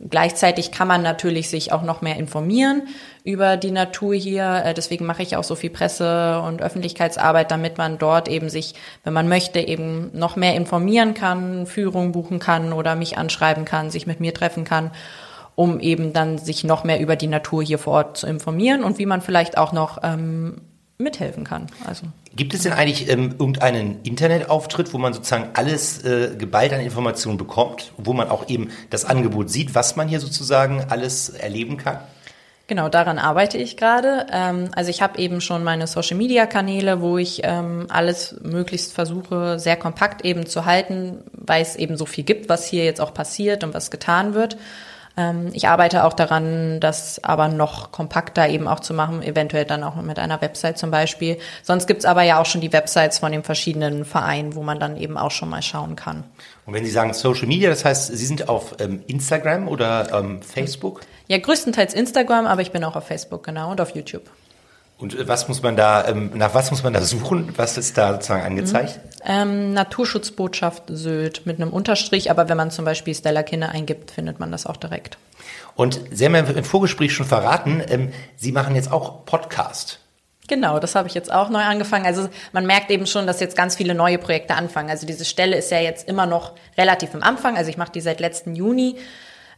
Gleichzeitig 0.00 0.72
kann 0.72 0.88
man 0.88 1.02
natürlich 1.02 1.48
sich 1.48 1.72
auch 1.72 1.82
noch 1.82 2.02
mehr 2.02 2.16
informieren 2.16 2.88
über 3.22 3.56
die 3.56 3.70
Natur 3.70 4.14
hier. 4.14 4.62
Äh, 4.64 4.74
deswegen 4.74 5.06
mache 5.06 5.22
ich 5.22 5.36
auch 5.36 5.44
so 5.44 5.54
viel 5.54 5.70
Presse- 5.70 6.40
und 6.40 6.62
Öffentlichkeitsarbeit, 6.62 7.50
damit 7.52 7.78
man 7.78 7.98
dort 7.98 8.28
eben 8.28 8.48
sich, 8.48 8.74
wenn 9.04 9.12
man 9.12 9.28
möchte, 9.28 9.60
eben 9.60 10.10
noch 10.12 10.34
mehr 10.34 10.56
informieren 10.56 11.14
kann, 11.14 11.66
Führung 11.66 12.10
buchen 12.10 12.40
kann 12.40 12.72
oder 12.72 12.96
mich 12.96 13.18
anschreiben 13.18 13.64
kann, 13.64 13.90
sich 13.90 14.06
mit 14.08 14.18
mir 14.18 14.34
treffen 14.34 14.64
kann, 14.64 14.90
um 15.54 15.78
eben 15.78 16.12
dann 16.12 16.38
sich 16.38 16.64
noch 16.64 16.82
mehr 16.82 16.98
über 16.98 17.14
die 17.14 17.28
Natur 17.28 17.62
hier 17.62 17.78
vor 17.78 17.92
Ort 17.92 18.16
zu 18.16 18.26
informieren 18.26 18.82
und 18.82 18.98
wie 18.98 19.06
man 19.06 19.20
vielleicht 19.20 19.56
auch 19.56 19.72
noch 19.72 19.98
ähm, 20.02 20.60
mithelfen 20.98 21.44
kann. 21.44 21.66
Also. 21.86 22.06
Gibt 22.36 22.54
es 22.54 22.62
denn 22.62 22.72
eigentlich 22.72 23.08
ähm, 23.08 23.34
irgendeinen 23.38 24.02
Internetauftritt, 24.02 24.92
wo 24.92 24.98
man 24.98 25.12
sozusagen 25.12 25.50
alles 25.54 26.04
äh, 26.04 26.34
geballt 26.36 26.72
an 26.72 26.80
Informationen 26.80 27.38
bekommt, 27.38 27.92
wo 27.96 28.12
man 28.12 28.28
auch 28.28 28.48
eben 28.48 28.70
das 28.90 29.04
Angebot 29.04 29.50
sieht, 29.50 29.74
was 29.74 29.96
man 29.96 30.08
hier 30.08 30.20
sozusagen 30.20 30.84
alles 30.88 31.30
erleben 31.30 31.76
kann? 31.76 31.98
Genau, 32.66 32.88
daran 32.88 33.18
arbeite 33.18 33.58
ich 33.58 33.76
gerade. 33.76 34.26
Ähm, 34.32 34.70
also 34.74 34.88
ich 34.88 35.02
habe 35.02 35.18
eben 35.18 35.42
schon 35.42 35.64
meine 35.64 35.86
Social-Media-Kanäle, 35.86 37.02
wo 37.02 37.18
ich 37.18 37.42
ähm, 37.44 37.86
alles 37.90 38.36
möglichst 38.42 38.94
versuche, 38.94 39.58
sehr 39.58 39.76
kompakt 39.76 40.24
eben 40.24 40.46
zu 40.46 40.64
halten, 40.64 41.18
weil 41.32 41.60
es 41.60 41.76
eben 41.76 41.98
so 41.98 42.06
viel 42.06 42.24
gibt, 42.24 42.48
was 42.48 42.66
hier 42.66 42.84
jetzt 42.84 43.02
auch 43.02 43.12
passiert 43.12 43.64
und 43.64 43.74
was 43.74 43.90
getan 43.90 44.32
wird. 44.32 44.56
Ähm, 45.16 45.50
ich 45.52 45.68
arbeite 45.68 46.04
auch 46.04 46.12
daran, 46.12 46.80
das 46.80 47.22
aber 47.22 47.48
noch 47.48 47.92
kompakter 47.92 48.48
eben 48.48 48.66
auch 48.66 48.80
zu 48.80 48.94
machen, 48.94 49.22
eventuell 49.22 49.64
dann 49.64 49.84
auch 49.84 49.94
mit 49.96 50.18
einer 50.18 50.40
Website 50.40 50.78
zum 50.78 50.90
Beispiel. 50.90 51.38
Sonst 51.62 51.86
gibt's 51.86 52.04
aber 52.04 52.22
ja 52.22 52.40
auch 52.40 52.46
schon 52.46 52.60
die 52.60 52.72
Websites 52.72 53.18
von 53.18 53.32
den 53.32 53.44
verschiedenen 53.44 54.04
Vereinen, 54.04 54.54
wo 54.54 54.62
man 54.62 54.80
dann 54.80 54.96
eben 54.96 55.16
auch 55.16 55.30
schon 55.30 55.48
mal 55.48 55.62
schauen 55.62 55.96
kann. 55.96 56.24
Und 56.66 56.74
wenn 56.74 56.84
Sie 56.84 56.90
sagen 56.90 57.12
Social 57.14 57.46
Media, 57.46 57.70
das 57.70 57.84
heißt, 57.84 58.08
Sie 58.16 58.26
sind 58.26 58.48
auf 58.48 58.76
ähm, 58.80 59.02
Instagram 59.06 59.68
oder 59.68 60.12
ähm, 60.12 60.42
Facebook? 60.42 61.02
Ja, 61.28 61.38
größtenteils 61.38 61.94
Instagram, 61.94 62.46
aber 62.46 62.62
ich 62.62 62.72
bin 62.72 62.84
auch 62.84 62.96
auf 62.96 63.06
Facebook, 63.06 63.44
genau, 63.44 63.70
und 63.70 63.80
auf 63.80 63.94
YouTube. 63.94 64.24
Und 65.04 65.14
äh, 65.18 65.28
was 65.28 65.48
muss 65.48 65.62
man 65.62 65.76
da, 65.76 66.08
ähm, 66.08 66.30
nach 66.34 66.54
was 66.54 66.70
muss 66.70 66.82
man 66.82 66.94
da 66.94 67.02
suchen? 67.02 67.52
Was 67.58 67.76
ist 67.76 67.98
da 67.98 68.14
sozusagen 68.14 68.42
angezeigt? 68.42 68.98
Mhm. 69.04 69.20
Ähm, 69.26 69.72
Naturschutzbotschaft 69.74 70.84
Sylt 70.88 71.44
mit 71.44 71.60
einem 71.60 71.74
Unterstrich, 71.74 72.30
aber 72.30 72.48
wenn 72.48 72.56
man 72.56 72.70
zum 72.70 72.86
Beispiel 72.86 73.14
Stella 73.14 73.42
Kinne 73.42 73.68
eingibt, 73.68 74.12
findet 74.12 74.40
man 74.40 74.50
das 74.50 74.64
auch 74.64 74.78
direkt. 74.78 75.18
Und 75.74 76.00
Sie 76.10 76.24
haben 76.24 76.34
ja 76.34 76.40
im 76.40 76.64
Vorgespräch 76.64 77.12
schon 77.12 77.26
verraten, 77.26 77.82
ähm, 77.86 78.12
Sie 78.36 78.50
machen 78.50 78.74
jetzt 78.76 78.90
auch 78.90 79.26
Podcast. 79.26 79.98
Genau, 80.48 80.78
das 80.78 80.94
habe 80.94 81.06
ich 81.06 81.12
jetzt 81.12 81.30
auch 81.30 81.50
neu 81.50 81.62
angefangen. 81.62 82.06
Also 82.06 82.30
man 82.52 82.64
merkt 82.64 82.90
eben 82.90 83.06
schon, 83.06 83.26
dass 83.26 83.40
jetzt 83.40 83.56
ganz 83.56 83.76
viele 83.76 83.94
neue 83.94 84.16
Projekte 84.16 84.54
anfangen. 84.54 84.88
Also 84.88 85.06
diese 85.06 85.26
Stelle 85.26 85.56
ist 85.58 85.70
ja 85.70 85.80
jetzt 85.80 86.08
immer 86.08 86.24
noch 86.24 86.52
relativ 86.78 87.12
im 87.12 87.22
Anfang. 87.22 87.58
Also 87.58 87.68
ich 87.68 87.76
mache 87.76 87.92
die 87.92 88.00
seit 88.00 88.20
letzten 88.20 88.54
Juni. 88.54 88.96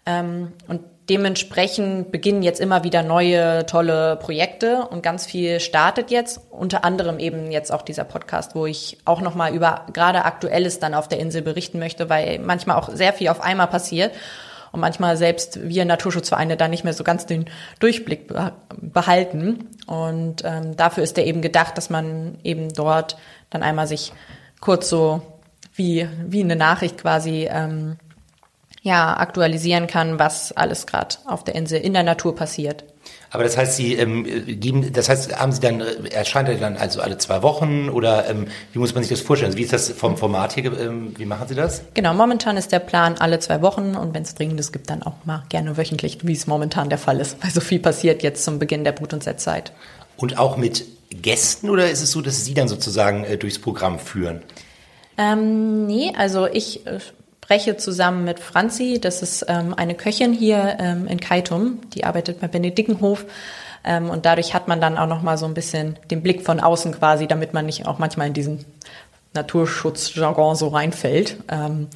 Ähm, 0.07 0.53
und 0.69 0.81
dementsprechend 1.09 2.11
beginnen 2.11 2.43
jetzt 2.43 2.61
immer 2.61 2.83
wieder 2.83 3.03
neue 3.03 3.67
tolle 3.67 4.17
Projekte 4.17 4.87
und 4.91 5.03
ganz 5.03 5.27
viel 5.27 5.61
startet 5.61 6.11
jetzt. 6.11 6.41
Unter 6.51 6.85
anderem 6.85 7.19
eben 7.19 7.53
jetzt 7.53 7.73
auch 7.73 7.83
dieser 7.83 8.05
Podcast, 8.05 8.55
wo 8.55 8.67
ich 8.67 8.99
auch 9.05 9.21
nochmal 9.21 9.55
über 9.55 9.87
gerade 9.93 10.25
Aktuelles 10.25 10.79
dann 10.79 10.95
auf 10.95 11.09
der 11.09 11.21
Insel 11.21 11.43
berichten 11.43 11.79
möchte, 11.79 12.09
weil 12.09 12.39
manchmal 12.39 12.77
auch 12.77 12.89
sehr 12.89 13.13
viel 13.13 13.29
auf 13.29 13.41
einmal 13.41 13.69
passiert 13.69 14.13
und 14.73 14.81
manchmal 14.81 15.17
selbst 15.17 15.69
wir 15.69 15.85
Naturschutzvereine 15.85 16.57
da 16.57 16.69
nicht 16.69 16.85
mehr 16.85 16.93
so 16.93 17.05
ganz 17.05 17.25
den 17.25 17.47
Durchblick 17.79 18.31
behalten. 18.81 19.71
Und 19.87 20.45
ähm, 20.45 20.77
dafür 20.77 21.03
ist 21.03 21.17
der 21.17 21.27
eben 21.27 21.41
gedacht, 21.41 21.79
dass 21.79 21.89
man 21.89 22.39
eben 22.43 22.69
dort 22.73 23.17
dann 23.51 23.63
einmal 23.63 23.87
sich 23.87 24.13
kurz 24.61 24.89
so 24.89 25.23
wie, 25.75 26.09
wie 26.27 26.43
eine 26.43 26.57
Nachricht 26.57 26.99
quasi 26.99 27.49
ähm, 27.51 27.97
ja, 28.87 29.17
aktualisieren 29.17 29.89
kann, 29.89 30.21
was 30.21 30.53
alles 30.53 30.87
gerade 30.87 31.17
auf 31.27 31.43
der 31.43 31.57
Insel 31.57 31.81
in 31.81 31.93
der 31.93 32.05
Natur 32.05 32.37
passiert. 32.37 32.85
Aber 33.33 33.43
das 33.43 33.57
heißt, 33.57 33.75
Sie 33.75 33.95
ähm, 33.95 34.25
geben, 34.61 34.93
das 34.93 35.09
heißt, 35.09 35.41
haben 35.41 35.51
Sie 35.51 35.61
dann, 35.61 35.81
äh, 35.81 36.09
erscheint 36.11 36.49
er 36.49 36.55
dann 36.55 36.77
also 36.77 37.01
alle 37.01 37.19
zwei 37.19 37.43
Wochen 37.43 37.89
oder 37.89 38.31
ähm, 38.31 38.47
wie 38.73 38.79
muss 38.79 38.95
man 38.95 39.03
sich 39.03 39.11
das 39.11 39.21
vorstellen? 39.27 39.49
Also 39.49 39.59
wie 39.59 39.65
ist 39.65 39.73
das 39.73 39.91
vom 39.91 40.17
Format 40.17 40.53
hier, 40.53 40.67
ähm, 40.79 41.15
wie 41.19 41.27
machen 41.27 41.49
Sie 41.49 41.57
das? 41.57 41.83
Genau, 41.95 42.15
momentan 42.15 42.57
ist 42.57 42.71
der 42.71 42.79
Plan 42.79 43.17
alle 43.19 43.41
zwei 43.41 43.61
Wochen 43.61 43.97
und 43.97 44.15
wenn 44.15 44.23
es 44.23 44.37
Dringendes 44.37 44.71
gibt, 44.71 44.89
dann 44.89 45.03
auch 45.03 45.25
mal 45.25 45.43
gerne 45.49 45.77
wöchentlich, 45.77 46.19
wie 46.23 46.33
es 46.33 46.47
momentan 46.47 46.89
der 46.89 46.99
Fall 46.99 47.19
ist, 47.19 47.43
weil 47.43 47.51
so 47.51 47.61
viel 47.61 47.81
passiert 47.81 48.23
jetzt 48.23 48.45
zum 48.45 48.61
Beginn 48.61 48.85
der 48.85 48.93
Brut- 48.93 49.13
und 49.13 49.25
Setzzeit. 49.25 49.73
Und 50.17 50.39
auch 50.39 50.57
mit 50.57 50.85
Gästen 51.11 51.71
oder 51.71 51.91
ist 51.91 52.03
es 52.03 52.13
so, 52.13 52.21
dass 52.21 52.45
Sie 52.45 52.55
dann 52.55 52.69
sozusagen 52.69 53.25
äh, 53.25 53.37
durchs 53.37 53.59
Programm 53.59 53.99
führen? 53.99 54.43
Ähm, 55.19 55.87
nee, 55.87 56.13
also 56.17 56.47
ich 56.47 56.87
äh, 56.87 57.01
spreche 57.47 57.77
zusammen 57.77 58.25
mit 58.25 58.41
Franzi, 58.41 58.99
das 59.01 59.23
ist 59.23 59.47
ähm, 59.47 59.73
eine 59.73 59.95
Köchin 59.95 60.33
hier 60.33 60.79
ähm, 60.81 61.07
in 61.07 61.21
Kaitum, 61.21 61.79
die 61.95 62.03
arbeitet 62.03 62.41
bei 62.41 62.49
Benedickenhof. 62.49 63.25
Ähm, 63.85 64.11
und 64.11 64.27
dadurch 64.27 64.53
hat 64.53 64.67
man 64.67 64.81
dann 64.81 64.99
auch 64.99 65.07
noch 65.07 65.23
mal 65.23 65.39
so 65.39 65.47
ein 65.47 65.55
bisschen 65.55 65.97
den 66.11 66.25
Blick 66.25 66.43
von 66.43 66.59
außen 66.59 66.91
quasi, 66.99 67.29
damit 67.29 67.55
man 67.55 67.65
nicht 67.65 67.87
auch 67.87 68.01
manchmal 68.01 68.27
in 68.27 68.33
diesen 68.33 68.65
Naturschutzjargon 69.35 70.57
so 70.57 70.67
reinfällt. 70.67 71.37
Ähm, 71.49 71.87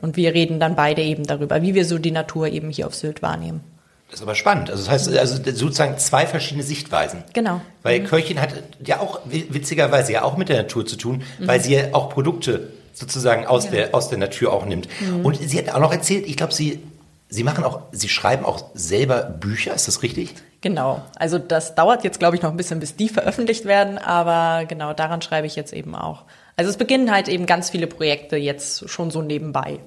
und 0.00 0.16
wir 0.16 0.32
reden 0.32 0.58
dann 0.58 0.74
beide 0.74 1.02
eben 1.02 1.26
darüber, 1.26 1.60
wie 1.60 1.74
wir 1.74 1.84
so 1.84 1.98
die 1.98 2.10
Natur 2.10 2.48
eben 2.48 2.70
hier 2.70 2.86
auf 2.86 2.94
Sylt 2.94 3.20
wahrnehmen. 3.20 3.60
Das 4.08 4.20
ist 4.20 4.22
aber 4.22 4.34
spannend. 4.34 4.70
Also 4.70 4.84
das 4.84 4.90
heißt, 4.90 5.18
also 5.18 5.36
sozusagen 5.52 5.98
zwei 5.98 6.26
verschiedene 6.26 6.62
Sichtweisen. 6.62 7.24
Genau. 7.34 7.60
Weil 7.82 8.00
mhm. 8.00 8.06
Köchin 8.06 8.40
hat 8.40 8.54
ja 8.82 9.00
auch 9.00 9.20
witzigerweise 9.26 10.14
ja 10.14 10.22
auch 10.22 10.38
mit 10.38 10.48
der 10.48 10.56
Natur 10.56 10.86
zu 10.86 10.96
tun, 10.96 11.24
mhm. 11.38 11.46
weil 11.46 11.60
sie 11.60 11.74
ja 11.74 11.92
auch 11.92 12.08
Produkte 12.08 12.70
sozusagen 12.94 13.46
aus, 13.46 13.66
ja. 13.66 13.70
der, 13.72 13.94
aus 13.94 14.08
der 14.08 14.18
Natur 14.18 14.52
auch 14.52 14.64
nimmt. 14.64 14.88
Mhm. 15.00 15.24
Und 15.24 15.36
sie 15.36 15.58
hat 15.58 15.68
auch 15.74 15.80
noch 15.80 15.92
erzählt, 15.92 16.26
ich 16.26 16.36
glaube, 16.36 16.54
sie, 16.54 16.80
sie 17.28 17.44
machen 17.44 17.64
auch, 17.64 17.80
sie 17.92 18.08
schreiben 18.08 18.44
auch 18.44 18.64
selber 18.74 19.22
Bücher, 19.22 19.74
ist 19.74 19.88
das 19.88 20.02
richtig? 20.02 20.34
Genau. 20.60 21.02
Also 21.16 21.38
das 21.38 21.74
dauert 21.74 22.04
jetzt, 22.04 22.18
glaube 22.18 22.36
ich, 22.36 22.42
noch 22.42 22.50
ein 22.50 22.56
bisschen, 22.56 22.80
bis 22.80 22.96
die 22.96 23.10
veröffentlicht 23.10 23.66
werden, 23.66 23.98
aber 23.98 24.64
genau 24.64 24.94
daran 24.94 25.20
schreibe 25.20 25.46
ich 25.46 25.56
jetzt 25.56 25.74
eben 25.74 25.94
auch. 25.94 26.24
Also 26.56 26.70
es 26.70 26.76
beginnen 26.76 27.10
halt 27.10 27.28
eben 27.28 27.44
ganz 27.46 27.68
viele 27.68 27.86
Projekte 27.86 28.36
jetzt 28.36 28.88
schon 28.88 29.10
so 29.10 29.20
nebenbei. 29.20 29.80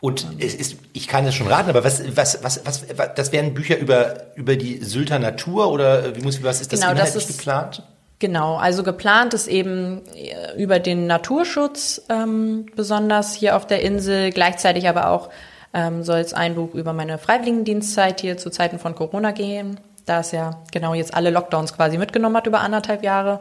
Und 0.00 0.26
es 0.38 0.54
ist, 0.54 0.76
ich 0.92 1.08
kann 1.08 1.26
es 1.26 1.34
schon 1.34 1.48
raten, 1.48 1.68
aber 1.70 1.82
was, 1.82 2.16
was, 2.16 2.42
was, 2.44 2.64
was, 2.64 2.86
das 3.16 3.32
wären 3.32 3.52
Bücher 3.52 3.76
über, 3.76 4.34
über 4.36 4.54
die 4.54 4.78
Sylter 4.84 5.18
Natur 5.18 5.72
oder 5.72 6.14
wie 6.14 6.20
muss, 6.20 6.42
was 6.42 6.60
ist 6.60 6.72
das 6.72 6.80
genau, 6.80 6.94
das 6.94 7.16
ist, 7.16 7.26
geplant? 7.26 7.82
Genau, 8.20 8.56
also 8.56 8.82
geplant 8.82 9.32
ist 9.32 9.46
eben 9.46 10.02
äh, 10.14 10.60
über 10.60 10.80
den 10.80 11.06
Naturschutz 11.06 12.02
ähm, 12.08 12.66
besonders 12.74 13.34
hier 13.34 13.56
auf 13.56 13.66
der 13.66 13.82
Insel, 13.82 14.30
gleichzeitig 14.30 14.88
aber 14.88 15.10
auch 15.10 15.28
ähm, 15.72 16.02
soll 16.02 16.18
es 16.18 16.34
ein 16.34 16.56
Buch 16.56 16.74
über 16.74 16.92
meine 16.92 17.18
Freiwilligendienstzeit 17.18 18.20
hier 18.20 18.36
zu 18.36 18.50
Zeiten 18.50 18.78
von 18.78 18.96
Corona 18.96 19.30
gehen, 19.30 19.78
da 20.06 20.20
es 20.20 20.32
ja 20.32 20.62
genau 20.72 20.94
jetzt 20.94 21.14
alle 21.14 21.30
Lockdowns 21.30 21.74
quasi 21.74 21.96
mitgenommen 21.98 22.36
hat 22.36 22.46
über 22.46 22.60
anderthalb 22.60 23.04
Jahre. 23.04 23.38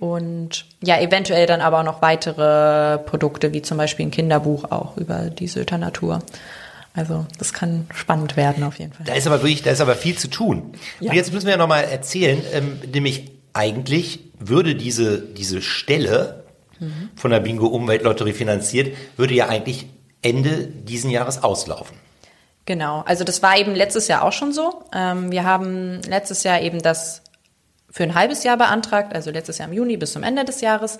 Und 0.00 0.64
ja, 0.82 0.98
eventuell 1.00 1.46
dann 1.46 1.60
aber 1.60 1.80
auch 1.80 1.84
noch 1.84 2.02
weitere 2.02 2.98
Produkte, 2.98 3.52
wie 3.52 3.62
zum 3.62 3.78
Beispiel 3.78 4.06
ein 4.06 4.10
Kinderbuch 4.10 4.70
auch 4.70 4.96
über 4.96 5.30
die 5.30 5.48
Sylter 5.48 5.78
Natur. 5.78 6.20
Also 6.94 7.26
das 7.38 7.52
kann 7.52 7.86
spannend 7.94 8.36
werden 8.36 8.64
auf 8.64 8.78
jeden 8.78 8.92
Fall. 8.92 9.06
Da 9.06 9.14
ist 9.14 9.26
aber 9.26 9.42
wirklich, 9.42 9.62
da 9.62 9.70
ist 9.70 9.80
aber 9.80 9.94
viel 9.94 10.16
zu 10.16 10.28
tun. 10.28 10.72
Ja. 11.00 11.10
Und 11.10 11.16
jetzt 11.16 11.32
müssen 11.32 11.46
wir 11.46 11.52
ja 11.52 11.58
nochmal 11.58 11.84
erzählen, 11.84 12.42
ähm, 12.52 12.80
nämlich 12.92 13.37
eigentlich 13.52 14.20
würde 14.38 14.74
diese, 14.74 15.20
diese 15.20 15.62
Stelle 15.62 16.44
mhm. 16.78 17.10
von 17.16 17.30
der 17.30 17.40
Bingo 17.40 17.66
Umweltlotterie 17.66 18.32
finanziert, 18.32 18.96
würde 19.16 19.34
ja 19.34 19.48
eigentlich 19.48 19.86
Ende 20.22 20.66
diesen 20.66 21.10
Jahres 21.10 21.42
auslaufen. 21.42 21.96
Genau, 22.66 23.02
also 23.06 23.24
das 23.24 23.42
war 23.42 23.56
eben 23.56 23.74
letztes 23.74 24.08
Jahr 24.08 24.22
auch 24.22 24.32
schon 24.32 24.52
so. 24.52 24.84
Ähm, 24.92 25.30
wir 25.30 25.44
haben 25.44 26.02
letztes 26.02 26.42
Jahr 26.44 26.60
eben 26.60 26.82
das 26.82 27.22
für 27.90 28.02
ein 28.02 28.14
halbes 28.14 28.44
Jahr 28.44 28.58
beantragt, 28.58 29.14
also 29.14 29.30
letztes 29.30 29.58
Jahr 29.58 29.68
im 29.68 29.74
Juni 29.74 29.96
bis 29.96 30.12
zum 30.12 30.22
Ende 30.22 30.44
des 30.44 30.60
Jahres. 30.60 30.98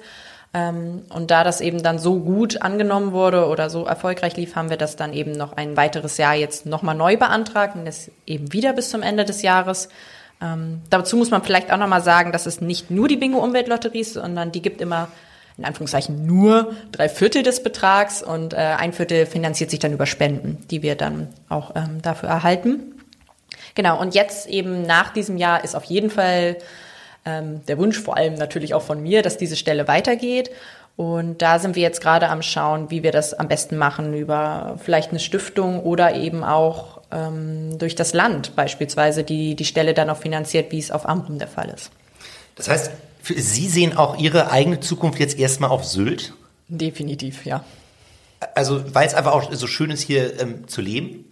Ähm, 0.54 1.02
und 1.10 1.30
da 1.30 1.44
das 1.44 1.60
eben 1.60 1.82
dann 1.82 1.98
so 1.98 2.20
gut 2.20 2.62
angenommen 2.62 3.12
wurde 3.12 3.48
oder 3.48 3.68
so 3.68 3.84
erfolgreich 3.84 4.36
lief, 4.36 4.56
haben 4.56 4.70
wir 4.70 4.78
das 4.78 4.96
dann 4.96 5.12
eben 5.12 5.32
noch 5.32 5.52
ein 5.52 5.76
weiteres 5.76 6.16
Jahr 6.16 6.34
jetzt 6.34 6.64
nochmal 6.64 6.94
neu 6.94 7.18
beantragt 7.18 7.76
und 7.76 7.84
das 7.84 8.10
eben 8.24 8.52
wieder 8.52 8.72
bis 8.72 8.88
zum 8.88 9.02
Ende 9.02 9.26
des 9.26 9.42
Jahres. 9.42 9.90
Ähm, 10.40 10.82
dazu 10.90 11.16
muss 11.16 11.30
man 11.30 11.42
vielleicht 11.42 11.72
auch 11.72 11.78
nochmal 11.78 12.02
sagen, 12.02 12.32
dass 12.32 12.46
es 12.46 12.60
nicht 12.60 12.90
nur 12.90 13.08
die 13.08 13.16
Bingo-Umweltlotterie 13.16 14.00
ist, 14.00 14.14
sondern 14.14 14.52
die 14.52 14.62
gibt 14.62 14.80
immer 14.80 15.08
in 15.56 15.64
Anführungszeichen 15.64 16.24
nur 16.24 16.72
drei 16.92 17.08
Viertel 17.08 17.42
des 17.42 17.62
Betrags 17.62 18.22
und 18.22 18.54
äh, 18.54 18.56
ein 18.56 18.92
Viertel 18.92 19.26
finanziert 19.26 19.70
sich 19.70 19.80
dann 19.80 19.92
über 19.92 20.06
Spenden, 20.06 20.64
die 20.70 20.82
wir 20.82 20.94
dann 20.94 21.28
auch 21.48 21.74
ähm, 21.74 22.00
dafür 22.00 22.28
erhalten. 22.28 22.94
Genau, 23.74 24.00
und 24.00 24.14
jetzt 24.14 24.48
eben 24.48 24.82
nach 24.82 25.12
diesem 25.12 25.36
Jahr 25.36 25.64
ist 25.64 25.74
auf 25.74 25.84
jeden 25.84 26.10
Fall 26.10 26.58
ähm, 27.24 27.60
der 27.66 27.76
Wunsch, 27.78 27.98
vor 27.98 28.16
allem 28.16 28.34
natürlich 28.34 28.72
auch 28.74 28.82
von 28.82 29.02
mir, 29.02 29.22
dass 29.22 29.36
diese 29.36 29.56
Stelle 29.56 29.88
weitergeht. 29.88 30.50
Und 30.98 31.42
da 31.42 31.60
sind 31.60 31.76
wir 31.76 31.82
jetzt 31.82 32.00
gerade 32.00 32.28
am 32.28 32.42
Schauen, 32.42 32.90
wie 32.90 33.04
wir 33.04 33.12
das 33.12 33.32
am 33.32 33.46
besten 33.46 33.76
machen, 33.76 34.14
über 34.14 34.80
vielleicht 34.82 35.10
eine 35.10 35.20
Stiftung 35.20 35.78
oder 35.78 36.16
eben 36.16 36.42
auch 36.42 37.02
ähm, 37.12 37.78
durch 37.78 37.94
das 37.94 38.14
Land 38.14 38.56
beispielsweise, 38.56 39.22
die 39.22 39.54
die 39.54 39.64
Stelle 39.64 39.94
dann 39.94 40.10
auch 40.10 40.16
finanziert, 40.16 40.72
wie 40.72 40.78
es 40.80 40.90
auf 40.90 41.08
Amrum 41.08 41.38
der 41.38 41.46
Fall 41.46 41.68
ist. 41.70 41.92
Das 42.56 42.68
heißt, 42.68 42.90
Sie 43.22 43.68
sehen 43.68 43.96
auch 43.96 44.18
Ihre 44.18 44.50
eigene 44.50 44.80
Zukunft 44.80 45.20
jetzt 45.20 45.38
erstmal 45.38 45.70
auf 45.70 45.84
Sylt? 45.84 46.34
Definitiv, 46.66 47.46
ja. 47.46 47.62
Also, 48.56 48.92
weil 48.92 49.06
es 49.06 49.14
einfach 49.14 49.34
auch 49.34 49.52
so 49.52 49.68
schön 49.68 49.92
ist, 49.92 50.02
hier 50.02 50.40
ähm, 50.40 50.66
zu 50.66 50.80
leben? 50.80 51.26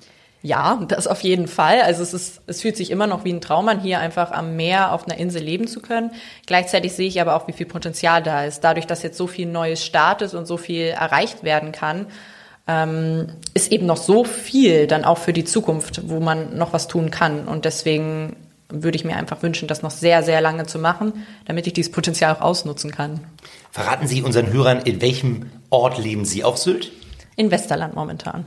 Ja, 0.46 0.80
das 0.86 1.08
auf 1.08 1.22
jeden 1.22 1.48
Fall. 1.48 1.80
Also 1.80 2.04
es 2.04 2.14
ist, 2.14 2.40
es 2.46 2.60
fühlt 2.60 2.76
sich 2.76 2.92
immer 2.92 3.08
noch 3.08 3.24
wie 3.24 3.32
ein 3.32 3.40
Traum 3.40 3.66
an, 3.66 3.80
hier 3.80 3.98
einfach 3.98 4.30
am 4.30 4.54
Meer 4.54 4.92
auf 4.92 5.08
einer 5.08 5.18
Insel 5.18 5.42
leben 5.42 5.66
zu 5.66 5.80
können. 5.80 6.12
Gleichzeitig 6.46 6.92
sehe 6.92 7.08
ich 7.08 7.20
aber 7.20 7.34
auch, 7.34 7.48
wie 7.48 7.52
viel 7.52 7.66
Potenzial 7.66 8.22
da 8.22 8.44
ist. 8.44 8.62
Dadurch, 8.62 8.86
dass 8.86 9.02
jetzt 9.02 9.18
so 9.18 9.26
viel 9.26 9.46
Neues 9.46 9.84
startet 9.84 10.34
und 10.34 10.46
so 10.46 10.56
viel 10.56 10.86
erreicht 10.86 11.42
werden 11.42 11.72
kann, 11.72 12.06
ähm, 12.68 13.26
ist 13.54 13.72
eben 13.72 13.86
noch 13.86 13.96
so 13.96 14.22
viel 14.22 14.86
dann 14.86 15.04
auch 15.04 15.18
für 15.18 15.32
die 15.32 15.44
Zukunft, 15.44 16.08
wo 16.08 16.20
man 16.20 16.56
noch 16.56 16.72
was 16.72 16.86
tun 16.86 17.10
kann. 17.10 17.48
Und 17.48 17.64
deswegen 17.64 18.36
würde 18.68 18.94
ich 18.94 19.04
mir 19.04 19.16
einfach 19.16 19.42
wünschen, 19.42 19.66
das 19.66 19.82
noch 19.82 19.90
sehr, 19.90 20.22
sehr 20.22 20.40
lange 20.40 20.66
zu 20.66 20.78
machen, 20.78 21.26
damit 21.46 21.66
ich 21.66 21.72
dieses 21.72 21.90
Potenzial 21.90 22.32
auch 22.36 22.40
ausnutzen 22.40 22.92
kann. 22.92 23.18
Verraten 23.72 24.06
Sie 24.06 24.22
unseren 24.22 24.52
Hörern, 24.52 24.78
in 24.82 25.00
welchem 25.00 25.50
Ort 25.70 25.98
leben 25.98 26.24
Sie 26.24 26.44
auf 26.44 26.56
Sylt? 26.56 26.92
In 27.34 27.50
Westerland 27.50 27.96
momentan. 27.96 28.44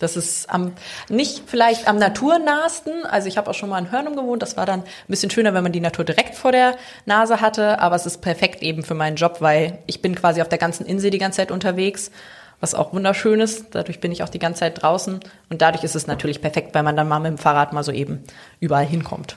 Das 0.00 0.16
ist 0.16 0.50
am, 0.50 0.72
nicht 1.08 1.42
vielleicht 1.46 1.86
am 1.86 1.98
naturnahesten. 1.98 3.06
Also 3.06 3.28
ich 3.28 3.38
habe 3.38 3.48
auch 3.48 3.54
schon 3.54 3.68
mal 3.68 3.78
in 3.78 3.92
Hörnum 3.92 4.16
gewohnt. 4.16 4.42
Das 4.42 4.56
war 4.56 4.66
dann 4.66 4.80
ein 4.80 4.86
bisschen 5.06 5.30
schöner, 5.30 5.54
wenn 5.54 5.62
man 5.62 5.72
die 5.72 5.80
Natur 5.80 6.04
direkt 6.04 6.34
vor 6.34 6.50
der 6.50 6.76
Nase 7.06 7.40
hatte. 7.40 7.78
Aber 7.78 7.94
es 7.94 8.04
ist 8.04 8.20
perfekt 8.20 8.62
eben 8.62 8.82
für 8.82 8.94
meinen 8.94 9.16
Job, 9.16 9.36
weil 9.38 9.78
ich 9.86 10.02
bin 10.02 10.16
quasi 10.16 10.42
auf 10.42 10.48
der 10.48 10.58
ganzen 10.58 10.84
Insel 10.84 11.10
die 11.10 11.18
ganze 11.18 11.36
Zeit 11.36 11.52
unterwegs, 11.52 12.10
was 12.58 12.74
auch 12.74 12.92
wunderschön 12.92 13.40
ist. 13.40 13.66
Dadurch 13.70 14.00
bin 14.00 14.10
ich 14.10 14.24
auch 14.24 14.28
die 14.28 14.40
ganze 14.40 14.60
Zeit 14.60 14.82
draußen. 14.82 15.20
Und 15.48 15.62
dadurch 15.62 15.84
ist 15.84 15.94
es 15.94 16.08
natürlich 16.08 16.40
perfekt, 16.40 16.74
weil 16.74 16.82
man 16.82 16.96
dann 16.96 17.06
mal 17.06 17.20
mit 17.20 17.30
dem 17.30 17.38
Fahrrad 17.38 17.72
mal 17.72 17.84
so 17.84 17.92
eben 17.92 18.24
überall 18.58 18.86
hinkommt. 18.86 19.36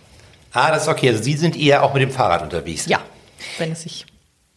Ah, 0.53 0.71
das 0.71 0.83
ist 0.83 0.89
okay. 0.89 1.09
Also 1.09 1.21
Sie 1.21 1.33
sind 1.33 1.55
eher 1.55 1.83
auch 1.83 1.93
mit 1.93 2.01
dem 2.01 2.11
Fahrrad 2.11 2.41
unterwegs. 2.41 2.87
Ja, 2.87 2.99
wenn 3.59 3.73
es 3.73 3.83
sich 3.83 4.07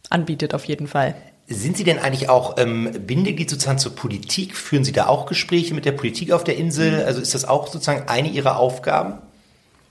anbietet, 0.08 0.54
auf 0.54 0.64
jeden 0.64 0.86
Fall. 0.86 1.14
Sind 1.52 1.76
Sie 1.76 1.82
denn 1.82 1.98
eigentlich 1.98 2.28
auch 2.28 2.58
ähm, 2.58 2.92
Bindeglied 3.06 3.50
sozusagen 3.50 3.78
zur 3.78 3.96
Politik? 3.96 4.56
Führen 4.56 4.84
Sie 4.84 4.92
da 4.92 5.08
auch 5.08 5.26
Gespräche 5.26 5.74
mit 5.74 5.84
der 5.84 5.90
Politik 5.92 6.30
auf 6.30 6.44
der 6.44 6.56
Insel? 6.56 7.00
Mhm. 7.00 7.06
Also 7.06 7.20
ist 7.20 7.34
das 7.34 7.44
auch 7.44 7.66
sozusagen 7.66 8.08
eine 8.08 8.28
Ihrer 8.28 8.56
Aufgaben? 8.56 9.18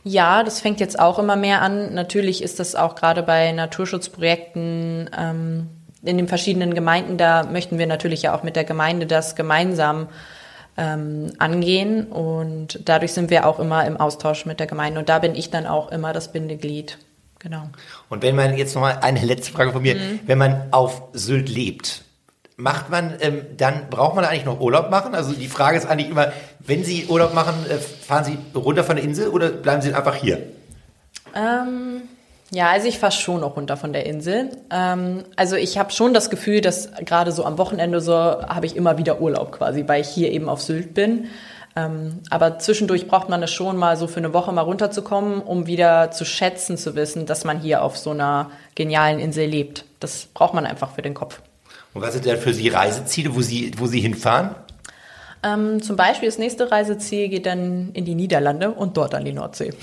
Ja, 0.05 0.43
das 0.43 0.61
fängt 0.61 0.79
jetzt 0.79 0.97
auch 0.97 1.19
immer 1.19 1.35
mehr 1.35 1.61
an. 1.61 1.93
Natürlich 1.93 2.41
ist 2.41 2.59
das 2.61 2.75
auch 2.75 2.95
gerade 2.95 3.23
bei 3.23 3.51
Naturschutzprojekten 3.51 5.09
ähm, 5.17 5.67
in 6.01 6.15
den 6.17 6.29
verschiedenen 6.29 6.73
Gemeinden, 6.73 7.17
da 7.17 7.43
möchten 7.43 7.77
wir 7.77 7.87
natürlich 7.87 8.21
ja 8.21 8.33
auch 8.33 8.43
mit 8.43 8.55
der 8.55 8.63
Gemeinde 8.63 9.05
das 9.05 9.35
gemeinsam 9.35 10.07
ähm, 10.77 11.33
angehen. 11.39 12.05
Und 12.05 12.87
dadurch 12.87 13.11
sind 13.11 13.29
wir 13.29 13.45
auch 13.45 13.59
immer 13.59 13.85
im 13.85 13.97
Austausch 13.97 14.45
mit 14.45 14.61
der 14.61 14.67
Gemeinde. 14.67 14.99
Und 14.99 15.09
da 15.09 15.19
bin 15.19 15.35
ich 15.35 15.49
dann 15.49 15.67
auch 15.67 15.91
immer 15.91 16.13
das 16.13 16.31
Bindeglied. 16.31 16.97
Genau. 17.39 17.69
Und 18.09 18.21
wenn 18.21 18.35
man 18.35 18.57
jetzt 18.57 18.75
nochmal 18.75 18.99
eine 19.01 19.23
letzte 19.23 19.51
Frage 19.53 19.71
von 19.71 19.81
mir, 19.81 19.95
mhm. 19.95 20.19
wenn 20.25 20.37
man 20.37 20.67
auf 20.71 21.03
Sylt 21.13 21.49
lebt, 21.49 22.03
macht 22.57 22.89
man, 22.89 23.15
ähm, 23.21 23.45
dann 23.55 23.89
braucht 23.89 24.15
man 24.15 24.25
eigentlich 24.25 24.45
noch 24.45 24.59
Urlaub 24.59 24.91
machen? 24.91 25.15
Also 25.15 25.31
die 25.31 25.47
Frage 25.47 25.77
ist 25.77 25.85
eigentlich 25.85 26.09
immer, 26.09 26.33
wenn 26.59 26.83
Sie 26.83 27.05
Urlaub 27.07 27.33
machen, 27.33 27.53
äh, 27.69 27.77
fahren 27.77 28.25
Sie 28.25 28.37
runter 28.57 28.83
von 28.83 28.97
der 28.97 29.05
Insel 29.05 29.29
oder 29.29 29.49
bleiben 29.49 29.81
Sie 29.81 29.93
einfach 29.93 30.15
hier? 30.15 30.43
Ähm, 31.33 32.01
ja, 32.51 32.69
also 32.69 32.87
ich 32.87 32.99
fahre 32.99 33.13
schon 33.13 33.41
noch 33.41 33.55
runter 33.55 33.77
von 33.77 33.93
der 33.93 34.05
Insel. 34.05 34.49
Ähm, 34.71 35.23
also 35.37 35.55
ich 35.55 35.77
habe 35.77 35.91
schon 35.91 36.13
das 36.13 36.29
Gefühl, 36.29 36.59
dass 36.59 36.91
gerade 37.05 37.31
so 37.31 37.45
am 37.45 37.57
Wochenende 37.57 38.01
so 38.01 38.13
habe 38.13 38.65
ich 38.65 38.75
immer 38.75 38.97
wieder 38.97 39.21
Urlaub 39.21 39.53
quasi, 39.53 39.85
weil 39.87 40.01
ich 40.01 40.09
hier 40.09 40.31
eben 40.31 40.49
auf 40.49 40.61
Sylt 40.61 40.93
bin. 40.93 41.27
Ähm, 41.79 42.19
aber 42.29 42.59
zwischendurch 42.59 43.07
braucht 43.07 43.29
man 43.29 43.41
es 43.43 43.51
schon 43.51 43.77
mal 43.77 43.95
so 43.95 44.07
für 44.07 44.17
eine 44.17 44.33
Woche 44.33 44.51
mal 44.51 44.61
runterzukommen, 44.61 45.41
um 45.41 45.67
wieder 45.67 46.11
zu 46.11 46.25
schätzen, 46.25 46.77
zu 46.77 46.95
wissen, 46.95 47.25
dass 47.25 47.45
man 47.45 47.59
hier 47.59 47.83
auf 47.83 47.97
so 47.97 48.11
einer 48.11 48.51
genialen 48.75 49.19
Insel 49.19 49.47
lebt. 49.47 49.85
Das 49.99 50.27
braucht 50.33 50.53
man 50.53 50.65
einfach 50.65 50.95
für 50.95 51.01
den 51.01 51.13
Kopf. 51.13 51.41
Und 51.93 52.01
was 52.01 52.13
sind 52.13 52.25
denn 52.25 52.37
für 52.37 52.53
Sie 52.53 52.69
Reiseziele, 52.69 53.35
wo 53.35 53.41
Sie, 53.41 53.71
wo 53.77 53.87
Sie 53.87 54.01
hinfahren? 54.01 54.55
Ähm, 55.41 55.81
zum 55.81 55.95
Beispiel 55.95 56.27
das 56.27 56.37
nächste 56.37 56.69
Reiseziel 56.69 57.29
geht 57.29 57.45
dann 57.45 57.91
in 57.93 58.03
die 58.03 58.15
Niederlande 58.15 58.71
und 58.71 58.97
dort 58.97 59.15
an 59.15 59.23
die 59.23 59.31
Nordsee. 59.31 59.73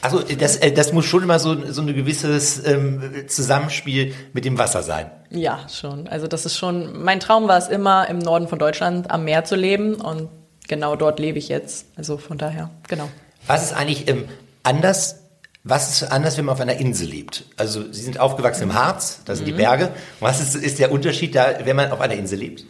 Also 0.00 0.20
das, 0.20 0.56
äh, 0.56 0.72
das 0.72 0.92
muss 0.92 1.04
schon 1.04 1.22
immer 1.22 1.38
so, 1.38 1.70
so 1.70 1.82
ein 1.82 1.94
gewisses 1.94 2.64
ähm, 2.64 3.02
Zusammenspiel 3.26 4.14
mit 4.32 4.44
dem 4.44 4.56
Wasser 4.56 4.82
sein. 4.82 5.10
Ja, 5.30 5.60
schon. 5.68 6.08
Also 6.08 6.28
das 6.28 6.46
ist 6.46 6.56
schon, 6.56 7.02
mein 7.02 7.20
Traum 7.20 7.48
war 7.48 7.58
es 7.58 7.68
immer, 7.68 8.08
im 8.08 8.18
Norden 8.18 8.48
von 8.48 8.58
Deutschland 8.58 9.10
am 9.10 9.24
Meer 9.24 9.44
zu 9.44 9.56
leben 9.56 9.96
und 9.96 10.28
genau 10.68 10.96
dort 10.96 11.18
lebe 11.18 11.38
ich 11.38 11.48
jetzt. 11.48 11.86
Also 11.96 12.18
von 12.18 12.38
daher, 12.38 12.70
genau. 12.88 13.08
Was 13.46 13.62
ist 13.62 13.72
eigentlich 13.72 14.08
ähm, 14.08 14.24
anders? 14.62 15.20
Was 15.64 15.90
ist 15.90 16.12
anders, 16.12 16.38
wenn 16.38 16.44
man 16.44 16.54
auf 16.54 16.60
einer 16.60 16.76
Insel 16.76 17.08
lebt? 17.08 17.44
Also 17.56 17.92
Sie 17.92 18.02
sind 18.02 18.20
aufgewachsen 18.20 18.64
im 18.64 18.74
Harz, 18.74 19.20
da 19.24 19.34
sind 19.34 19.44
mhm. 19.44 19.50
die 19.50 19.56
Berge. 19.56 19.90
Was 20.20 20.40
ist, 20.40 20.54
ist 20.54 20.78
der 20.78 20.92
Unterschied 20.92 21.34
da, 21.34 21.64
wenn 21.64 21.74
man 21.74 21.90
auf 21.90 22.00
einer 22.00 22.14
Insel 22.14 22.38
lebt? 22.38 22.64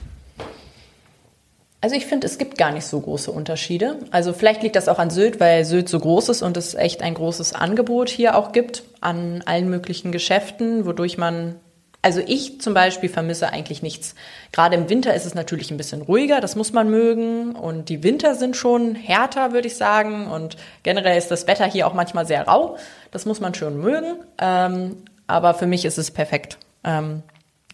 Also 1.83 1.95
ich 1.95 2.07
finde, 2.07 2.27
es 2.27 2.39
gibt 2.39 2.59
gar 2.59 2.73
nicht 2.73 2.87
so 2.87 3.01
große 3.01 3.31
Unterschiede. 3.31 4.01
Also 4.11 4.33
vielleicht 4.33 4.63
liegt 4.63 4.77
das 4.77 4.89
auch 4.89 4.99
an 4.99 5.11
Sylt, 5.11 5.41
weil 5.41 5.65
Sylt 5.65 5.89
so 5.89 6.01
groß 6.01 6.31
ist 6.31 6.43
und 6.43 6.57
es 6.57 6.75
echt 6.75 7.03
ein 7.03 7.15
großes 7.15 7.53
Angebot 7.53 8.09
hier 8.09 8.37
auch 8.37 8.53
gibt 8.53 8.83
an 9.01 9.43
allen 9.45 9.69
möglichen 9.69 10.11
Geschäften, 10.11 10.87
wodurch 10.87 11.19
man 11.19 11.61
also 12.07 12.23
ich 12.25 12.61
zum 12.61 12.73
Beispiel 12.73 13.09
vermisse 13.09 13.53
eigentlich 13.53 13.83
nichts. 13.83 14.15
Gerade 14.53 14.77
im 14.77 14.89
Winter 14.89 15.13
ist 15.13 15.27
es 15.27 15.35
natürlich 15.35 15.73
ein 15.73 15.77
bisschen 15.77 16.03
ruhiger, 16.03 16.41
das 16.41 16.55
muss 16.55 16.73
man 16.73 16.89
mögen. 16.89 17.57
Und 17.57 17.89
die 17.89 18.05
Winter 18.05 18.37
sind 18.37 18.55
schon 18.57 18.95
härter, 18.95 19.53
würde 19.53 19.67
ich 19.67 19.77
sagen. 19.77 20.29
Und 20.29 20.57
generell 20.85 21.19
ist 21.19 21.33
das 21.33 21.49
Wetter 21.49 21.65
hier 21.65 21.85
auch 21.85 21.95
manchmal 21.95 22.25
sehr 22.25 22.47
rau. 22.47 22.77
Das 23.11 23.27
muss 23.27 23.41
man 23.41 23.55
schon 23.55 23.81
mögen. 23.81 24.19
Ähm, 24.39 24.99
aber 25.27 25.55
für 25.55 25.67
mich 25.67 25.85
ist 25.85 25.99
es 25.99 26.13
perfekt. 26.13 26.59
Ähm, 26.85 27.25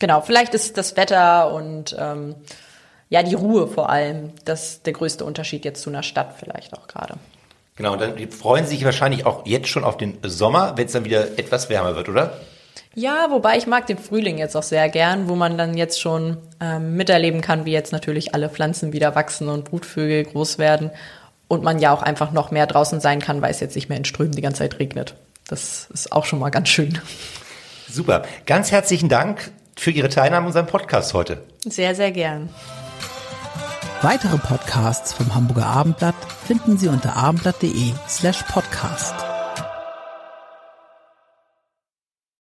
genau, 0.00 0.22
vielleicht 0.22 0.54
ist 0.54 0.78
das 0.78 0.96
Wetter 0.96 1.52
und 1.52 1.94
ähm, 1.98 2.34
ja, 3.10 3.22
die 3.22 3.34
Ruhe 3.34 3.66
vor 3.66 3.90
allem, 3.90 4.32
das 4.46 4.80
der 4.80 4.94
größte 4.94 5.26
Unterschied 5.26 5.66
jetzt 5.66 5.82
zu 5.82 5.90
einer 5.90 6.02
Stadt 6.02 6.36
vielleicht 6.38 6.72
auch 6.72 6.88
gerade. 6.88 7.16
Genau, 7.76 7.96
dann 7.96 8.16
freuen 8.30 8.64
Sie 8.64 8.76
sich 8.76 8.84
wahrscheinlich 8.86 9.26
auch 9.26 9.44
jetzt 9.44 9.68
schon 9.68 9.84
auf 9.84 9.98
den 9.98 10.16
Sommer, 10.22 10.72
wenn 10.78 10.86
es 10.86 10.92
dann 10.92 11.04
wieder 11.04 11.38
etwas 11.38 11.68
wärmer 11.68 11.96
wird, 11.96 12.08
oder? 12.08 12.40
Ja, 12.94 13.28
wobei 13.30 13.56
ich 13.56 13.66
mag 13.66 13.86
den 13.86 13.98
Frühling 13.98 14.38
jetzt 14.38 14.56
auch 14.56 14.62
sehr 14.62 14.88
gern, 14.88 15.28
wo 15.28 15.34
man 15.34 15.56
dann 15.56 15.76
jetzt 15.76 16.00
schon 16.00 16.36
ähm, 16.60 16.94
miterleben 16.96 17.40
kann, 17.40 17.64
wie 17.64 17.72
jetzt 17.72 17.92
natürlich 17.92 18.34
alle 18.34 18.50
Pflanzen 18.50 18.92
wieder 18.92 19.14
wachsen 19.14 19.48
und 19.48 19.64
Brutvögel 19.64 20.24
groß 20.24 20.58
werden 20.58 20.90
und 21.48 21.62
man 21.62 21.78
ja 21.78 21.92
auch 21.92 22.02
einfach 22.02 22.32
noch 22.32 22.50
mehr 22.50 22.66
draußen 22.66 23.00
sein 23.00 23.20
kann, 23.20 23.40
weil 23.40 23.50
es 23.50 23.60
jetzt 23.60 23.74
nicht 23.74 23.88
mehr 23.88 23.98
in 23.98 24.04
Strömen 24.04 24.32
die 24.32 24.42
ganze 24.42 24.58
Zeit 24.58 24.78
regnet. 24.78 25.14
Das 25.48 25.88
ist 25.92 26.12
auch 26.12 26.24
schon 26.24 26.38
mal 26.38 26.50
ganz 26.50 26.68
schön. 26.68 26.98
Super. 27.88 28.22
Ganz 28.46 28.72
herzlichen 28.72 29.08
Dank 29.08 29.50
für 29.76 29.90
Ihre 29.90 30.08
Teilnahme 30.08 30.44
an 30.44 30.46
unserem 30.46 30.66
Podcast 30.66 31.14
heute. 31.14 31.42
Sehr, 31.64 31.94
sehr 31.94 32.12
gern. 32.12 32.48
Weitere 34.02 34.36
Podcasts 34.36 35.12
vom 35.12 35.34
Hamburger 35.34 35.66
Abendblatt 35.66 36.16
finden 36.46 36.76
Sie 36.76 36.88
unter 36.88 37.16
abendblatt.de 37.16 37.92
slash 38.08 38.42
podcast. 38.44 39.31